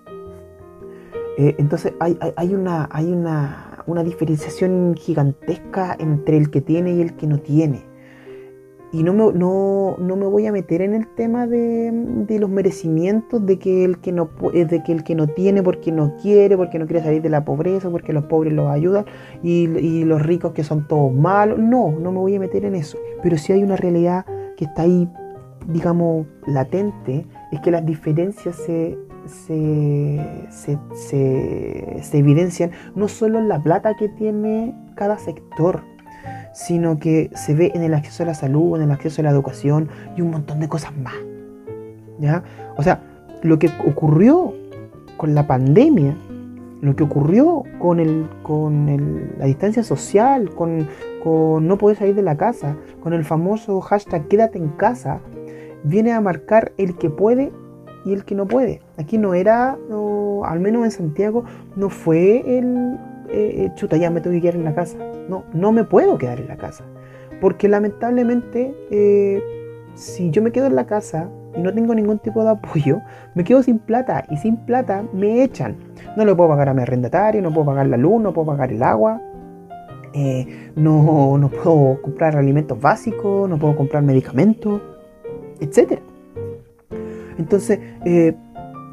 [1.37, 7.17] Eh, entonces hay, una, hay una, una, diferenciación gigantesca entre el que tiene y el
[7.17, 7.85] que no tiene.
[8.95, 13.59] Y no me, no, me voy a meter en el tema de, los merecimientos de
[13.59, 16.79] que, el que no, eh, de que el que no tiene porque no quiere, porque
[16.79, 19.05] no quiere salir de la pobreza, porque los pobres los ayudan
[19.43, 21.59] y, y los ricos que son todos malos.
[21.59, 24.27] No, no me voy a meter en eso pero si hay una realidad
[24.59, 25.09] que está ahí,
[25.69, 28.99] digamos, latente, es que las diferencias se,
[32.13, 35.83] evidencian no solo en la plata que tiene cada sector,
[36.55, 39.31] sino que se ve en el acceso a la salud, en el acceso a la
[39.31, 41.15] educación y un montón de cosas más.
[42.19, 42.43] ¿ya?
[42.77, 43.03] O sea,
[43.43, 44.55] lo que ocurrió
[45.17, 46.17] con la pandemia,
[46.81, 50.87] lo que ocurrió con, el, con la distancia social, con,
[51.25, 55.21] no poder salir de la casa, con el famoso hashtag quédate en casa,
[55.83, 57.51] viene a marcar el que puede
[58.05, 58.81] y el que no puede.
[58.99, 59.79] Aquí no era,
[60.45, 61.45] al menos en Santiago,
[61.77, 62.99] no fue el
[63.35, 64.97] eh, eh, chuta, ya me tengo que quedar en la casa.
[65.29, 66.85] No, no me puedo quedar en la casa.
[67.41, 69.43] Porque lamentablemente, eh,
[69.95, 73.01] si yo me quedo en la casa y no tengo ningún tipo de apoyo,
[73.35, 75.77] me quedo sin plata y sin plata me echan.
[76.17, 78.73] No le puedo pagar a mi arrendatario, no puedo pagar la luz, no puedo pagar
[78.73, 79.21] el agua,
[80.77, 84.81] no, no, puedo comprar alimentos básicos, no puedo comprar medicamentos,
[85.61, 85.99] etc.
[87.39, 88.37] Entonces, eh,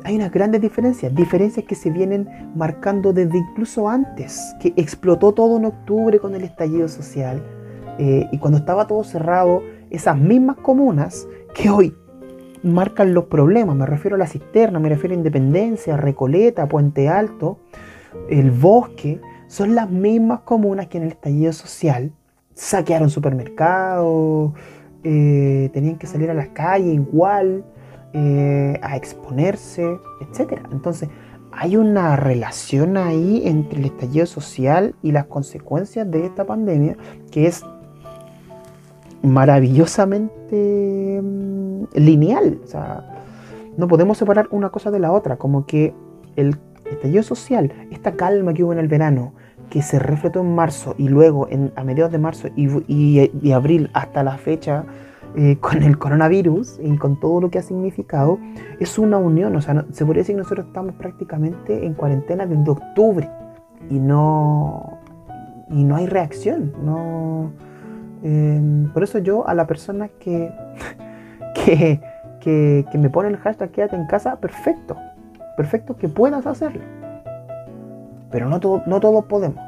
[0.04, 5.58] hay unas grandes diferencias, diferencias que se vienen marcando desde incluso antes, que explotó todo
[5.58, 7.44] en octubre con el estallido social,
[7.98, 11.96] eh, y cuando estaba todo cerrado, esas mismas comunas que hoy
[12.64, 17.60] marcan los problemas, me refiero a la cisterna, me refiero a Independencia, Recoleta, Puente Alto,
[18.30, 22.14] el bosque, son las mismas comunas que en el estallido social
[22.54, 24.54] saquearon supermercados,
[25.04, 27.66] eh, tenían que salir a las calles igual,
[28.14, 30.60] eh, a exponerse, etc.
[30.72, 31.10] Entonces,
[31.52, 36.96] hay una relación ahí entre el estallido social y las consecuencias de esta pandemia
[37.30, 37.64] que es
[39.22, 42.60] maravillosamente mm, lineal.
[42.64, 43.12] O sea,
[43.78, 45.94] no podemos separar una cosa de la otra, como que
[46.36, 46.58] el
[46.90, 49.34] estallido social, esta calma que hubo en el verano,
[49.70, 54.38] que se reflejó en marzo y luego a mediados de marzo y, abril hasta la
[54.38, 54.84] fecha
[55.36, 58.40] eh, con el coronavirus y con todo lo que ha significado,
[58.80, 59.56] es una unión.
[59.56, 63.30] O sea, se podría decir que nosotros estamos prácticamente en cuarentena desde octubre
[63.90, 65.00] y no,
[65.70, 66.74] y no hay reacción.
[66.84, 67.52] No,
[68.24, 70.52] em, por eso yo a la persona que,
[71.66, 72.00] que,
[72.40, 74.96] que, me pone el hashtag quédate en casa, perfecto.
[75.58, 76.82] Perfecto que puedas hacerlo
[78.32, 79.64] pero no, no todos podemos.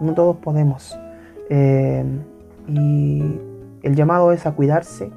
[0.00, 0.96] No todos podemos.
[1.48, 2.04] Eh,
[2.68, 3.22] y
[3.86, 5.12] el llamado es a cuidarse,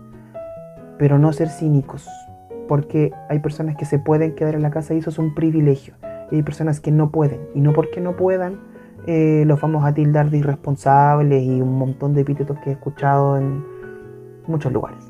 [1.00, 2.08] pero no ser cínicos.
[2.68, 5.96] Porque hay personas que se pueden quedar en la casa y eso es un privilegio.
[6.32, 7.42] Hay personas que no pueden.
[7.56, 8.60] Y no porque no puedan,
[9.08, 13.38] eh, los vamos a tildar de irresponsables y un montón de epítetos que he escuchado
[13.38, 13.66] en
[14.46, 15.04] muchos lugares.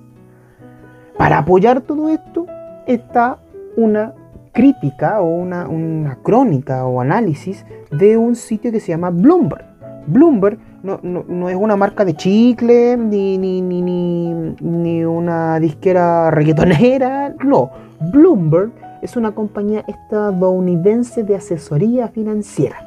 [1.17, 2.45] Para apoyar todo esto
[2.87, 3.39] está
[3.75, 4.13] una
[4.53, 9.65] crítica o una, crónica o análisis de un sitio que se llama Bloomberg.
[10.07, 16.31] Bloomberg no, no, es una marca de chicle, ni, ni, ni, ni, ni una disquera
[16.31, 17.35] reggaetonera.
[17.43, 17.71] No,
[18.11, 18.71] Bloomberg
[19.01, 22.77] es una compañía estadounidense de asesoría financiera.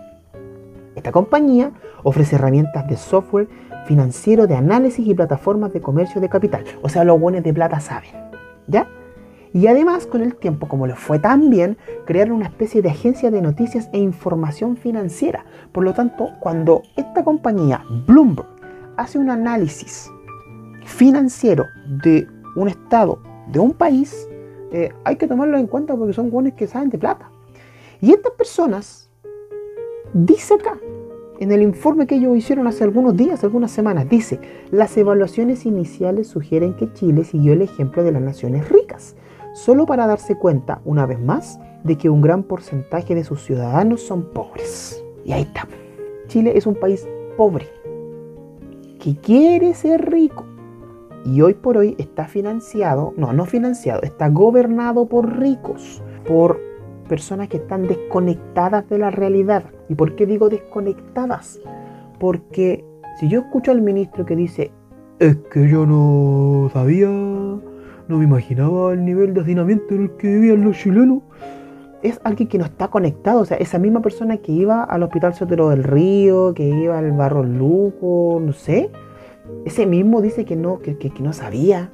[0.94, 1.72] Esta compañía
[2.02, 3.48] ofrece herramientas de software
[3.86, 6.64] financiero de análisis y plataformas de comercio de capital.
[6.82, 8.10] O sea, los buenos de plata saben.
[8.66, 8.86] ¿Ya?
[9.54, 11.76] Y además, con el tiempo, como les fue tan bien,
[12.06, 15.44] crearon una especie de agencia de noticias e información financiera.
[15.72, 18.48] Por lo tanto, cuando esta compañía, Bloomberg,
[18.96, 20.10] hace un análisis
[20.86, 21.66] financiero
[22.02, 22.26] de
[22.56, 24.26] un estado, de un país,
[24.72, 27.30] eh, hay que tomarlo en cuenta porque son buenos que saben de plata.
[28.00, 29.10] Y estas personas,
[30.14, 30.78] dice acá,
[31.40, 34.40] en el informe que ellos hicieron hace algunos días, algunas semanas, dice,
[34.70, 39.16] las evaluaciones iniciales sugieren que Chile siguió el ejemplo de las naciones ricas
[39.52, 44.02] solo para darse cuenta, una vez más, de que un gran porcentaje de sus ciudadanos
[44.02, 45.02] son pobres.
[45.24, 45.66] Y ahí está.
[46.28, 47.66] Chile es un país pobre,
[48.98, 50.44] que quiere ser rico.
[51.24, 56.60] Y hoy por hoy está financiado, no, no financiado, está gobernado por ricos, por
[57.08, 59.64] personas que están desconectadas de la realidad.
[59.88, 61.60] ¿Y por qué digo desconectadas?
[62.18, 62.84] Porque
[63.20, 64.72] si yo escucho al ministro que dice,
[65.18, 67.08] es que yo no sabía
[68.12, 71.22] no me imaginaba el nivel de hacinamiento en el que vivían los chilenos.
[72.02, 75.34] Es alguien que no está conectado, o sea, esa misma persona que iba al Hospital
[75.34, 78.90] Sotero del Río, que iba al Barro Luco, no sé,
[79.64, 81.90] ese mismo dice que no, que, que no sabía.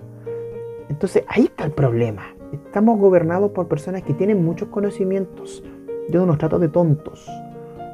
[0.89, 2.23] Entonces ahí está el problema.
[2.53, 5.63] Estamos gobernados por personas que tienen muchos conocimientos.
[6.09, 7.29] Yo no los trato de tontos.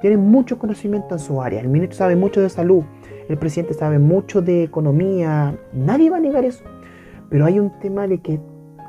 [0.01, 1.61] Tienen mucho conocimiento en su área.
[1.61, 2.85] El ministro sabe mucho de salud.
[3.29, 5.59] El presidente sabe mucho de economía.
[5.73, 6.63] Nadie va a negar eso.
[7.31, 8.41] Pero hay un tema de que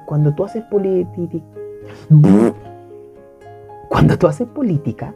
[0.05, 1.43] cuando tú haces política,
[3.89, 5.13] cuando tú haces política,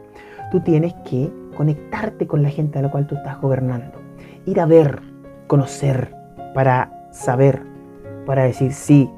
[0.50, 3.98] tú tienes que conectarte con la gente a la cual tú estás gobernando.
[4.46, 5.00] Ir a ver,
[5.46, 6.14] conocer,
[6.54, 7.62] para saber,
[8.26, 9.10] para decir, sí,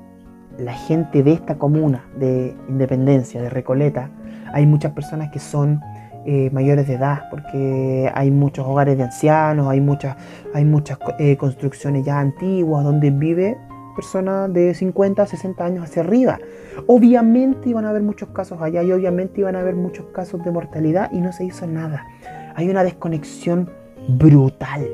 [0.58, 4.10] la gente de esta comuna de Independencia, de Recoleta,
[4.52, 5.80] hay muchas personas que son
[6.26, 10.16] eh, mayores de edad, porque hay muchos hogares de ancianos, hay muchas,
[10.54, 13.56] hay muchas eh, construcciones ya antiguas donde vive
[13.92, 16.38] personas de 50, 60 años hacia arriba.
[16.86, 20.50] Obviamente iban a haber muchos casos allá y obviamente iban a haber muchos casos de
[20.50, 22.06] mortalidad y no se hizo nada.
[22.54, 23.70] Hay una desconexión
[24.08, 24.88] brutal,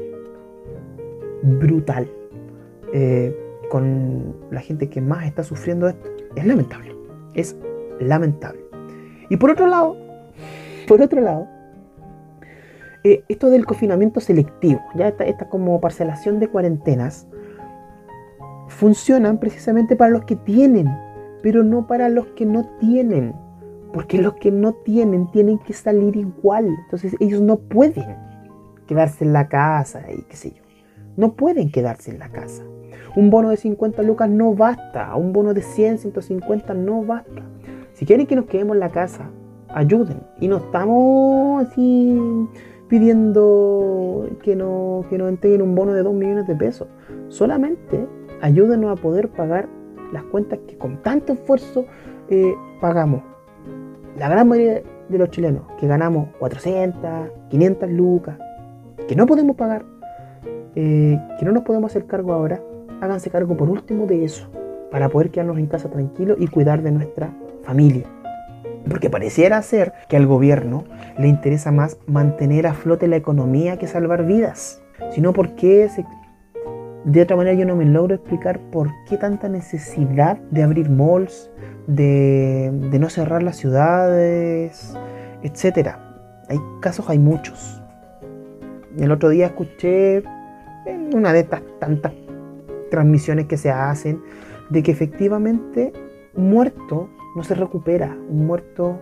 [1.42, 2.10] brutal,
[2.92, 3.36] eh,
[3.70, 6.08] con la gente que más está sufriendo esto.
[6.36, 6.94] Es lamentable,
[7.34, 7.56] es
[8.00, 8.60] lamentable.
[9.28, 9.96] Y por otro lado,
[10.86, 11.46] por otro lado,
[13.04, 17.26] eh, esto del confinamiento selectivo, ya esta, esta como parcelación de cuarentenas,
[18.68, 20.88] funcionan precisamente para los que tienen,
[21.42, 23.34] pero no para los que no tienen.
[23.92, 26.66] Porque los que no tienen tienen que salir igual.
[26.84, 28.16] Entonces ellos no pueden
[28.86, 30.62] quedarse en la casa y qué sé yo.
[31.16, 32.62] No pueden quedarse en la casa.
[33.16, 35.14] Un bono de 50 lucas no basta.
[35.16, 37.42] Un bono de 100, 150 no basta.
[37.94, 39.30] Si quieren que nos quedemos en la casa,
[39.68, 40.22] ayuden.
[40.40, 42.16] Y no estamos así
[42.88, 46.88] pidiendo que, no, que nos entreguen un bono de 2 millones de pesos.
[47.28, 48.06] Solamente
[48.40, 49.68] ayúdenos a poder pagar
[50.12, 51.86] las cuentas que con tanto esfuerzo
[52.28, 53.22] eh, pagamos.
[54.16, 58.38] La gran mayoría de los chilenos que ganamos 400, 500 lucas,
[59.06, 59.84] que no podemos pagar,
[60.74, 62.60] eh, que no nos podemos hacer cargo ahora,
[63.00, 64.48] háganse cargo por último de eso,
[64.90, 67.30] para poder quedarnos en casa tranquilos y cuidar de nuestra
[67.62, 68.06] familia.
[68.88, 70.84] Porque pareciera ser que al gobierno
[71.18, 74.82] le interesa más mantener a flote la economía que salvar vidas.
[75.10, 76.04] Sino porque se
[77.04, 81.50] de otra manera yo no me logro explicar por qué tanta necesidad de abrir malls,
[81.86, 84.94] de, no cerrar las ciudades,
[85.42, 85.96] etc.
[86.48, 87.82] Hay casos, hay muchos.
[88.98, 90.22] El otro día escuché
[90.86, 92.12] en una de estas tantas
[92.90, 94.20] transmisiones que se hacen
[94.70, 95.92] de que efectivamente
[96.34, 98.98] un muerto no se recupera, un muerto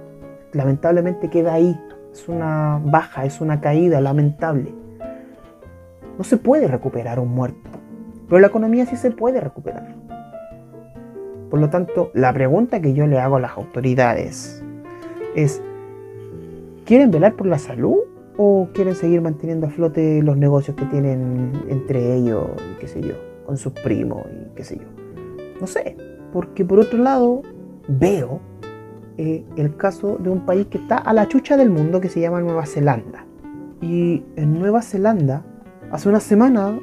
[0.52, 1.78] lamentablemente queda ahí,
[2.12, 4.74] es una baja, es una caída lamentable.
[6.18, 7.70] No se puede recuperar un muerto.
[8.28, 9.94] Pero la economía sí se puede recuperar.
[11.50, 14.62] Por lo tanto, la pregunta que yo le hago a las autoridades
[15.34, 15.62] es,
[16.84, 17.98] ¿quieren velar por la salud
[18.36, 23.00] o quieren seguir manteniendo a flote los negocios que tienen entre ellos y qué sé
[23.00, 23.14] yo,
[23.46, 24.86] con sus primos y qué sé yo?
[25.60, 25.96] No sé,
[26.32, 27.42] porque por otro lado
[27.88, 28.40] veo
[29.18, 32.20] eh, el caso de un país que está a la chucha del mundo que se
[32.20, 33.24] llama Nueva Zelanda.
[33.80, 35.42] Y en Nueva Zelanda,
[35.90, 36.78] hace una semana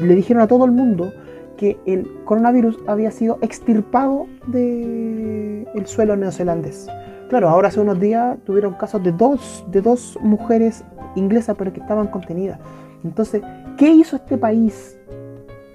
[0.00, 1.12] le dijeron a todo el mundo
[1.56, 6.88] que el coronavirus había sido extirpado del el suelo neozelandés.
[7.28, 10.84] Claro, ahora hace unos días tuvieron casos de dos, de dos mujeres
[11.16, 12.58] inglesas, pero que estaban contenidas.
[13.02, 13.42] Entonces,
[13.76, 14.98] ¿qué hizo este país?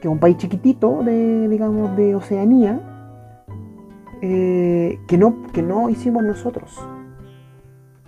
[0.02, 2.80] Que es un país chiquitito de, digamos, de Oceanía,
[4.22, 6.78] eh, que, no, que no hicimos nosotros.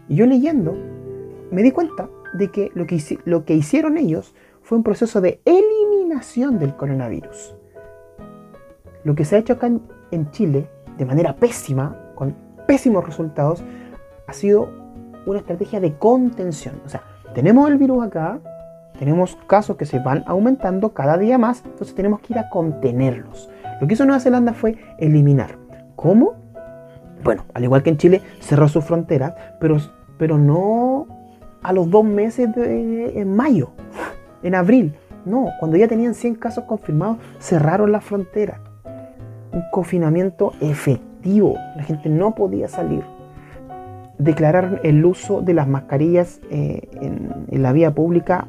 [0.07, 0.75] Y yo leyendo,
[1.51, 4.33] me di cuenta de que lo que, lo que hicieron ellos
[4.71, 7.53] fue un proceso de eliminación del coronavirus.
[9.03, 9.69] Lo que se ha hecho acá
[10.11, 12.33] en Chile, de manera pésima, con
[12.67, 13.61] pésimos resultados,
[14.27, 14.69] ha sido
[15.25, 16.81] una estrategia de contención.
[16.85, 17.03] O sea,
[17.35, 18.39] tenemos el virus acá,
[18.97, 23.49] tenemos casos que se van aumentando cada día más, entonces tenemos que ir a contenerlos.
[23.81, 25.57] Lo que hizo Nueva Zelanda fue eliminar.
[25.97, 26.35] ¿Cómo?
[27.25, 29.79] Bueno, al igual que en Chile, cerró sus fronteras, pero,
[30.17, 31.07] pero no
[31.61, 33.71] a los dos meses de en mayo,
[34.43, 34.95] en abril.
[35.25, 38.59] No, cuando ya tenían 100 casos confirmados, cerraron las fronteras.
[39.51, 41.55] Un confinamiento efectivo.
[41.75, 43.03] La gente no podía salir
[44.23, 48.47] declararon el uso de las mascarillas eh, en, la vía pública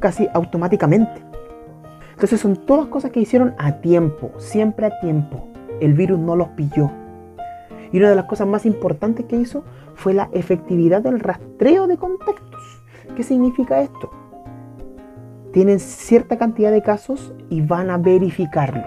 [0.00, 1.22] casi automáticamente.
[2.10, 5.48] Entonces son todas cosas que hicieron a tiempo, siempre a tiempo.
[5.80, 6.90] El virus no los pilló.
[7.92, 9.64] Y una de las cosas más importantes que hizo
[9.94, 12.82] fue la efectividad del rastreo de contactos.
[13.16, 14.10] ¿Qué significa esto?
[15.52, 18.84] Tienen cierta cantidad de casos y van a verificarlo.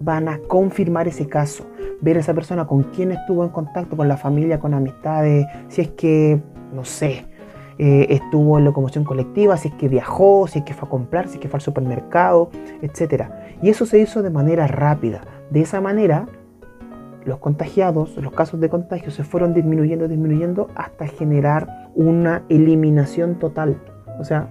[0.00, 1.66] Van a confirmar ese caso
[2.00, 5.82] ver a esa persona con quién estuvo en contacto, con la familia, con amistades, si
[5.82, 6.40] es que,
[6.72, 7.26] no sé,
[7.78, 11.28] eh, estuvo en locomoción colectiva, si es que viajó, si es que fue a comprar,
[11.28, 12.50] si es que fue al supermercado,
[12.82, 13.24] etc.
[13.62, 15.22] Y eso se hizo de manera rápida.
[15.50, 16.26] De esa manera,
[17.24, 23.80] los contagiados, los casos de contagio se fueron disminuyendo, disminuyendo hasta generar una eliminación total.
[24.18, 24.48] O sea,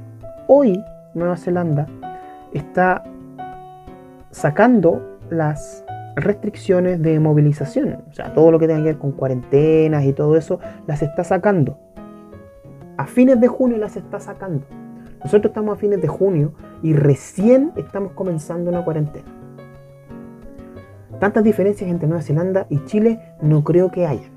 [0.47, 0.83] hoy
[1.15, 1.87] Nueva Zelanda
[2.53, 3.03] está
[4.31, 5.83] sacando las
[6.15, 8.03] restricciones de movilización.
[8.09, 11.23] O sea, todo lo que tenga que ver con cuarentenas y todo eso, las está
[11.23, 11.77] sacando.
[12.97, 14.65] A fines de junio las está sacando.
[15.23, 16.53] Nosotros estamos a fines de junio
[16.83, 19.25] y recién estamos comenzando una cuarentena.
[21.19, 24.29] Tantas diferencias entre Nueva Zelanda y Chile no creo que haya.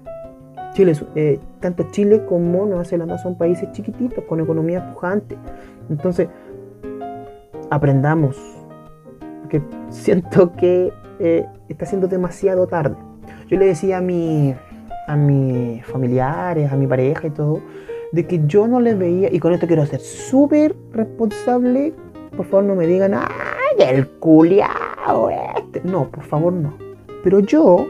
[0.72, 5.36] Chile, eh, tanto Chile como Nueva Zelanda son países chiquititos con economía pujante.
[5.90, 6.28] Entonces,
[7.70, 8.36] aprendamos.
[9.42, 12.96] Porque siento que eh, está siendo demasiado tarde.
[13.48, 14.54] Yo le decía a, mi,
[15.06, 17.60] a mis familiares, a mi pareja y todo,
[18.12, 21.94] de que yo no les veía, y con esto quiero ser súper responsable,
[22.36, 23.26] por favor no me digan, ¡ay,
[23.78, 25.82] el culiao este!
[25.84, 26.74] No, por favor no.
[27.22, 27.86] Pero yo,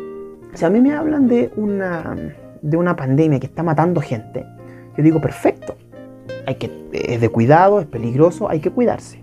[0.54, 2.16] si a mí me hablan de una,
[2.62, 4.44] de una pandemia que está matando gente,
[4.96, 5.76] yo digo, perfecto,
[6.46, 9.17] hay que, es de cuidado, es peligroso, hay que cuidarse.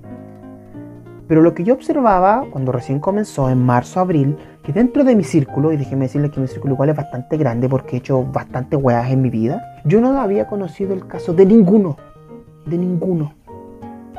[1.28, 5.24] Pero lo que yo observaba cuando recién comenzó, en marzo, abril, que dentro de mi
[5.24, 8.76] círculo, y déjeme decirle que mi círculo igual es bastante grande porque he hecho bastante
[8.76, 11.98] weas en mi vida, yo no había conocido el caso de ninguno.
[12.66, 13.34] De ninguno.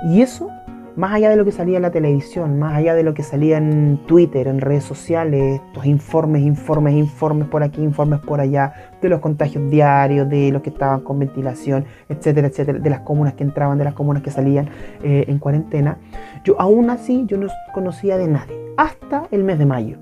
[0.09, 0.51] Y eso
[0.97, 3.59] más allá de lo que salía en la televisión, más allá de lo que salía
[3.59, 8.73] en Twitter, en redes sociales, estos informes, informes, informes por aquí, informes por allá,
[9.07, 13.35] de los contagios diarios, de los que estaban con ventilación, etcétera, etcétera, de las comunas
[13.35, 14.69] que entraban, de las comunas que salían
[15.03, 15.99] eh, en cuarentena,
[16.45, 19.99] yo aún así yo no conocía de nadie, hasta el mes de mayo.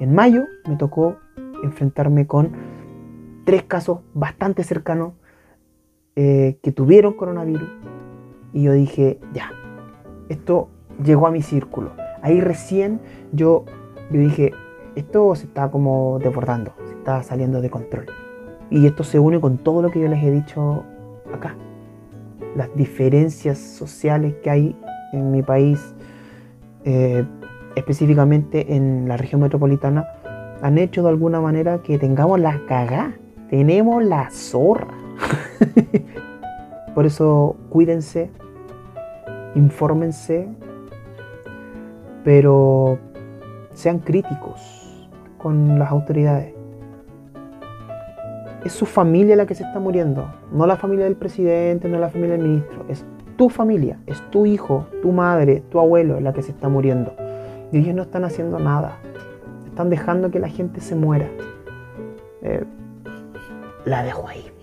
[0.00, 1.16] En mayo me tocó
[1.62, 2.52] enfrentarme con
[3.44, 5.12] tres casos bastante cercanos
[6.16, 7.68] eh, que tuvieron coronavirus
[8.52, 9.50] y yo dije, ya,
[10.28, 10.68] esto
[11.02, 11.92] llegó a mi círculo.
[12.22, 13.00] Ahí recién
[13.32, 13.64] yo,
[14.10, 14.52] yo dije,
[14.94, 18.06] esto se está como desbordando, se está saliendo de control.
[18.74, 20.82] Y esto se une con todo lo que yo les he dicho
[21.32, 21.54] acá.
[22.56, 24.76] Las diferencias sociales que hay
[25.12, 25.94] en mi país,
[26.84, 27.24] eh,
[27.76, 30.08] específicamente en la región metropolitana,
[30.60, 33.14] han hecho de alguna manera que tengamos la cagá.
[33.48, 34.88] Tenemos la zorra.
[36.96, 38.32] Por eso cuídense,
[39.54, 40.48] infórmense,
[42.24, 42.98] pero
[43.72, 45.08] sean críticos
[45.38, 46.53] con las autoridades.
[48.64, 52.08] Es su familia la que se está muriendo, no la familia del presidente, no la
[52.08, 53.04] familia del ministro, es
[53.36, 57.14] tu familia, es tu hijo, tu madre, tu abuelo la que se está muriendo.
[57.72, 58.98] Y ellos no están haciendo nada,
[59.66, 61.28] están dejando que la gente se muera.
[62.42, 62.64] Eh,
[63.84, 64.53] la dejo ahí.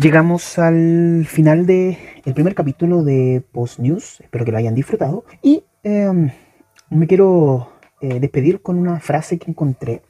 [0.00, 4.20] Llegamos al final del el primer capítulo de Post News.
[4.20, 5.24] Espero que lo hayan disfrutado.
[5.42, 6.30] Y em,
[6.90, 10.02] me quiero eh, despedir con una frase que encontré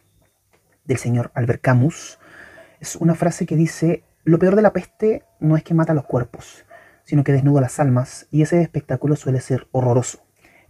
[0.85, 2.19] del señor Albert Camus.
[2.81, 6.05] Es una frase que dice, lo peor de la peste no es que mata los
[6.05, 6.65] cuerpos,
[7.05, 10.21] sino que desnuda las almas y ese espectáculo suele ser horroroso.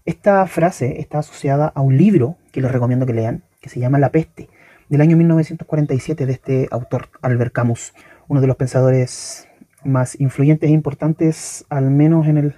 [0.04, 3.98] Esta frase está asociada a un libro que les recomiendo que lean, que se llama
[3.98, 4.48] La peste,
[4.88, 7.92] del año 1947 de este autor, Albert Camus,
[8.28, 9.48] uno de los pensadores
[9.84, 12.54] más influyentes e importantes, al menos en el,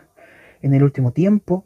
[0.62, 1.64] en el último tiempo.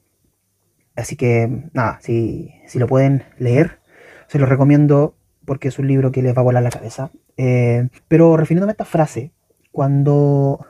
[0.95, 3.81] Así que, nada, si, si lo pueden leer,
[4.29, 7.11] se lo recomiendo porque es un libro que les va a volar la cabeza.
[7.37, 9.33] Eh, pero refiriéndome a esta frase,
[9.73, 10.65] cuando,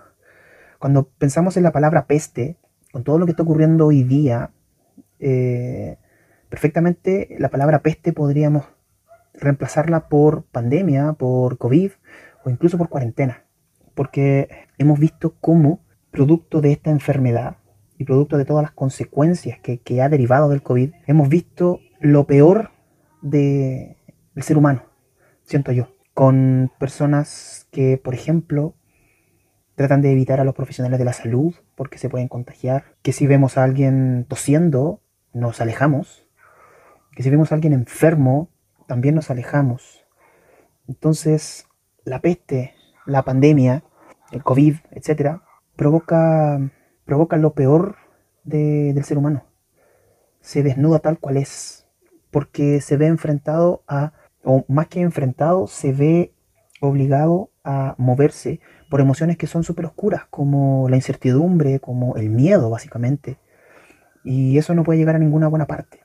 [0.78, 2.56] cuando pensamos en la palabra peste,
[2.92, 4.50] con todo lo que está ocurriendo hoy día,
[5.18, 5.98] eh,
[6.48, 8.64] perfectamente la palabra peste podríamos
[9.34, 11.90] reemplazarla por pandemia, por COVID
[12.44, 13.44] o incluso por cuarentena.
[13.94, 17.56] Porque hemos visto cómo, producto de esta enfermedad
[17.98, 22.70] y producto de todas las consecuencias que, ha derivado del COVID, hemos visto lo peor
[23.22, 23.96] de,
[24.34, 24.84] del ser humano,
[25.44, 25.88] siento yo.
[26.12, 28.74] Con personas que, por ejemplo,
[29.74, 32.84] tratan de evitar a los profesionales de la salud porque se pueden contagiar.
[33.02, 35.00] Que si vemos a alguien tosiendo,
[35.32, 36.28] nos alejamos.
[37.16, 38.50] Que si vemos a alguien enfermo,
[38.86, 40.04] también nos alejamos.
[40.86, 41.66] Entonces,
[42.04, 42.74] la peste,
[43.06, 43.84] la pandemia,
[44.32, 45.42] el COVID, etcétera,
[45.76, 46.60] provoca,
[47.04, 47.96] provoca lo peor
[48.44, 49.44] del ser humano.
[50.40, 51.86] Se desnuda tal cual es,
[52.30, 56.34] porque se ve enfrentado a, o más que enfrentado, se ve
[56.80, 62.68] obligado a moverse por emociones que son súper oscuras, como la incertidumbre, como el miedo,
[62.70, 63.38] básicamente.
[64.22, 66.00] Y eso no puede llegar a ninguna buena parte.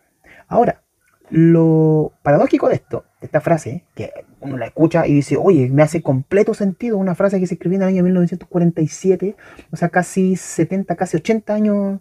[0.47, 0.83] Ahora,
[1.29, 5.83] lo paradójico de esto, de esta frase, que uno la escucha y dice, oye, me
[5.83, 9.35] hace completo sentido una frase que se escribió en el año 1947,
[9.71, 11.99] o sea, casi 70, casi 80 años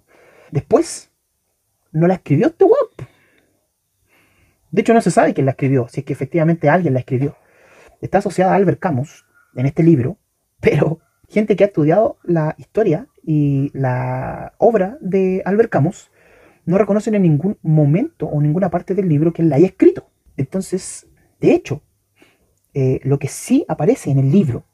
[0.50, 1.10] después,
[1.92, 3.08] no la escribió este web.
[4.70, 7.36] De hecho, no se sabe quién la escribió, si es que efectivamente alguien la escribió.
[8.00, 9.24] Está asociada a Albert Camus
[9.56, 10.18] en este libro,
[10.60, 16.10] pero gente que ha estudiado la historia y la obra de Albert Camus
[16.68, 20.10] no reconocen en ningún momento o ninguna parte del libro que él la haya escrito.
[20.36, 21.06] Entonces,
[21.40, 21.80] de hecho,
[22.74, 24.66] eh, lo que sí aparece en el libro,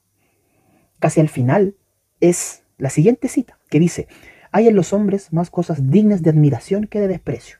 [0.98, 1.76] casi al final,
[2.18, 4.08] es la siguiente cita, que dice,
[4.50, 7.58] hay en los hombres más cosas dignas de admiración que de desprecio.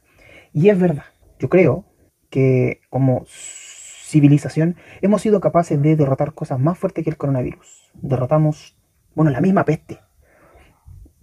[0.53, 1.05] Y es verdad,
[1.39, 1.85] yo creo
[2.29, 7.93] que como civilización hemos sido capaces de derrotar cosas más fuertes que el coronavirus.
[8.03, 8.77] Derrotamos,
[9.15, 10.01] bueno, la misma peste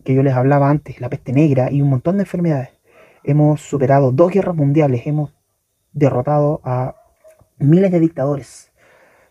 [0.06, 2.81] que yo les hablaba antes, la peste negra y un montón de enfermedades
[3.24, 5.34] hemos superado dos guerras mundiales, hemos
[5.94, 6.96] derrotado a
[7.58, 8.72] miles de dictadores.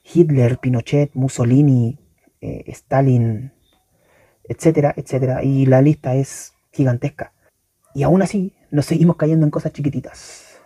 [0.02, 1.98] Hitler, Pinochet, Mussolini,
[2.40, 3.52] eh, Stalin,
[4.44, 5.44] etcétera, etcétera.
[5.44, 7.32] Y la lista es gigantesca.
[7.94, 10.60] Y aún así nos seguimos cayendo en cosas chiquititas,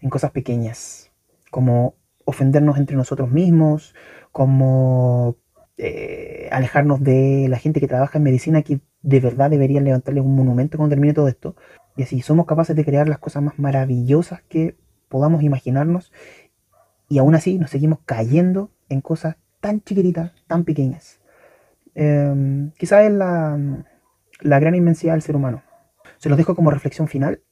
[0.00, 1.10] en cosas pequeñas,
[1.50, 1.94] como
[2.24, 3.94] ofendernos entre nosotros mismos,
[4.30, 5.36] como
[5.76, 10.34] eh, alejarnos de la gente que trabaja en medicina que de verdad deberían levantarles un
[10.34, 11.56] monumento cuando termine todo esto.
[11.96, 14.76] Y así somos capaces de crear las cosas más maravillosas que
[15.08, 16.12] podamos imaginarnos.
[17.08, 21.20] Y aún así nos seguimos cayendo en cosas tan chiquititas, tan pequeñas.
[21.94, 23.58] Em, quizás es la,
[24.40, 25.62] gran inmensidad del ser humano.
[26.18, 27.42] Se los dejo como reflexión final.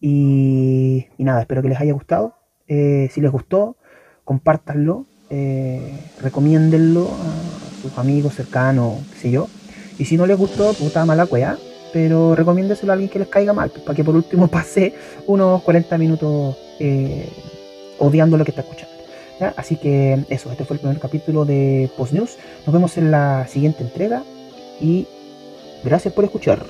[0.00, 2.36] Y, nada, espero que les haya gustado.
[2.68, 3.76] Eh, si les gustó,
[4.24, 9.48] compártanlo, eh, recomiéndenlo a sus amigos cercanos, qué sé yo.
[9.98, 11.58] Y si no les gustó, puta mala cueva
[12.00, 14.94] pero recomiéndeselo a alguien que les caiga mal, pues, para que por último pase
[15.26, 17.28] unos 40 minutos eh,
[17.98, 18.94] odiando lo que está escuchando.
[19.56, 22.36] Así que eso, este fue el primer capítulo de Post News.
[22.66, 24.22] Nos vemos en la siguiente entrega
[24.80, 25.08] y
[25.82, 26.64] gracias por escuchar.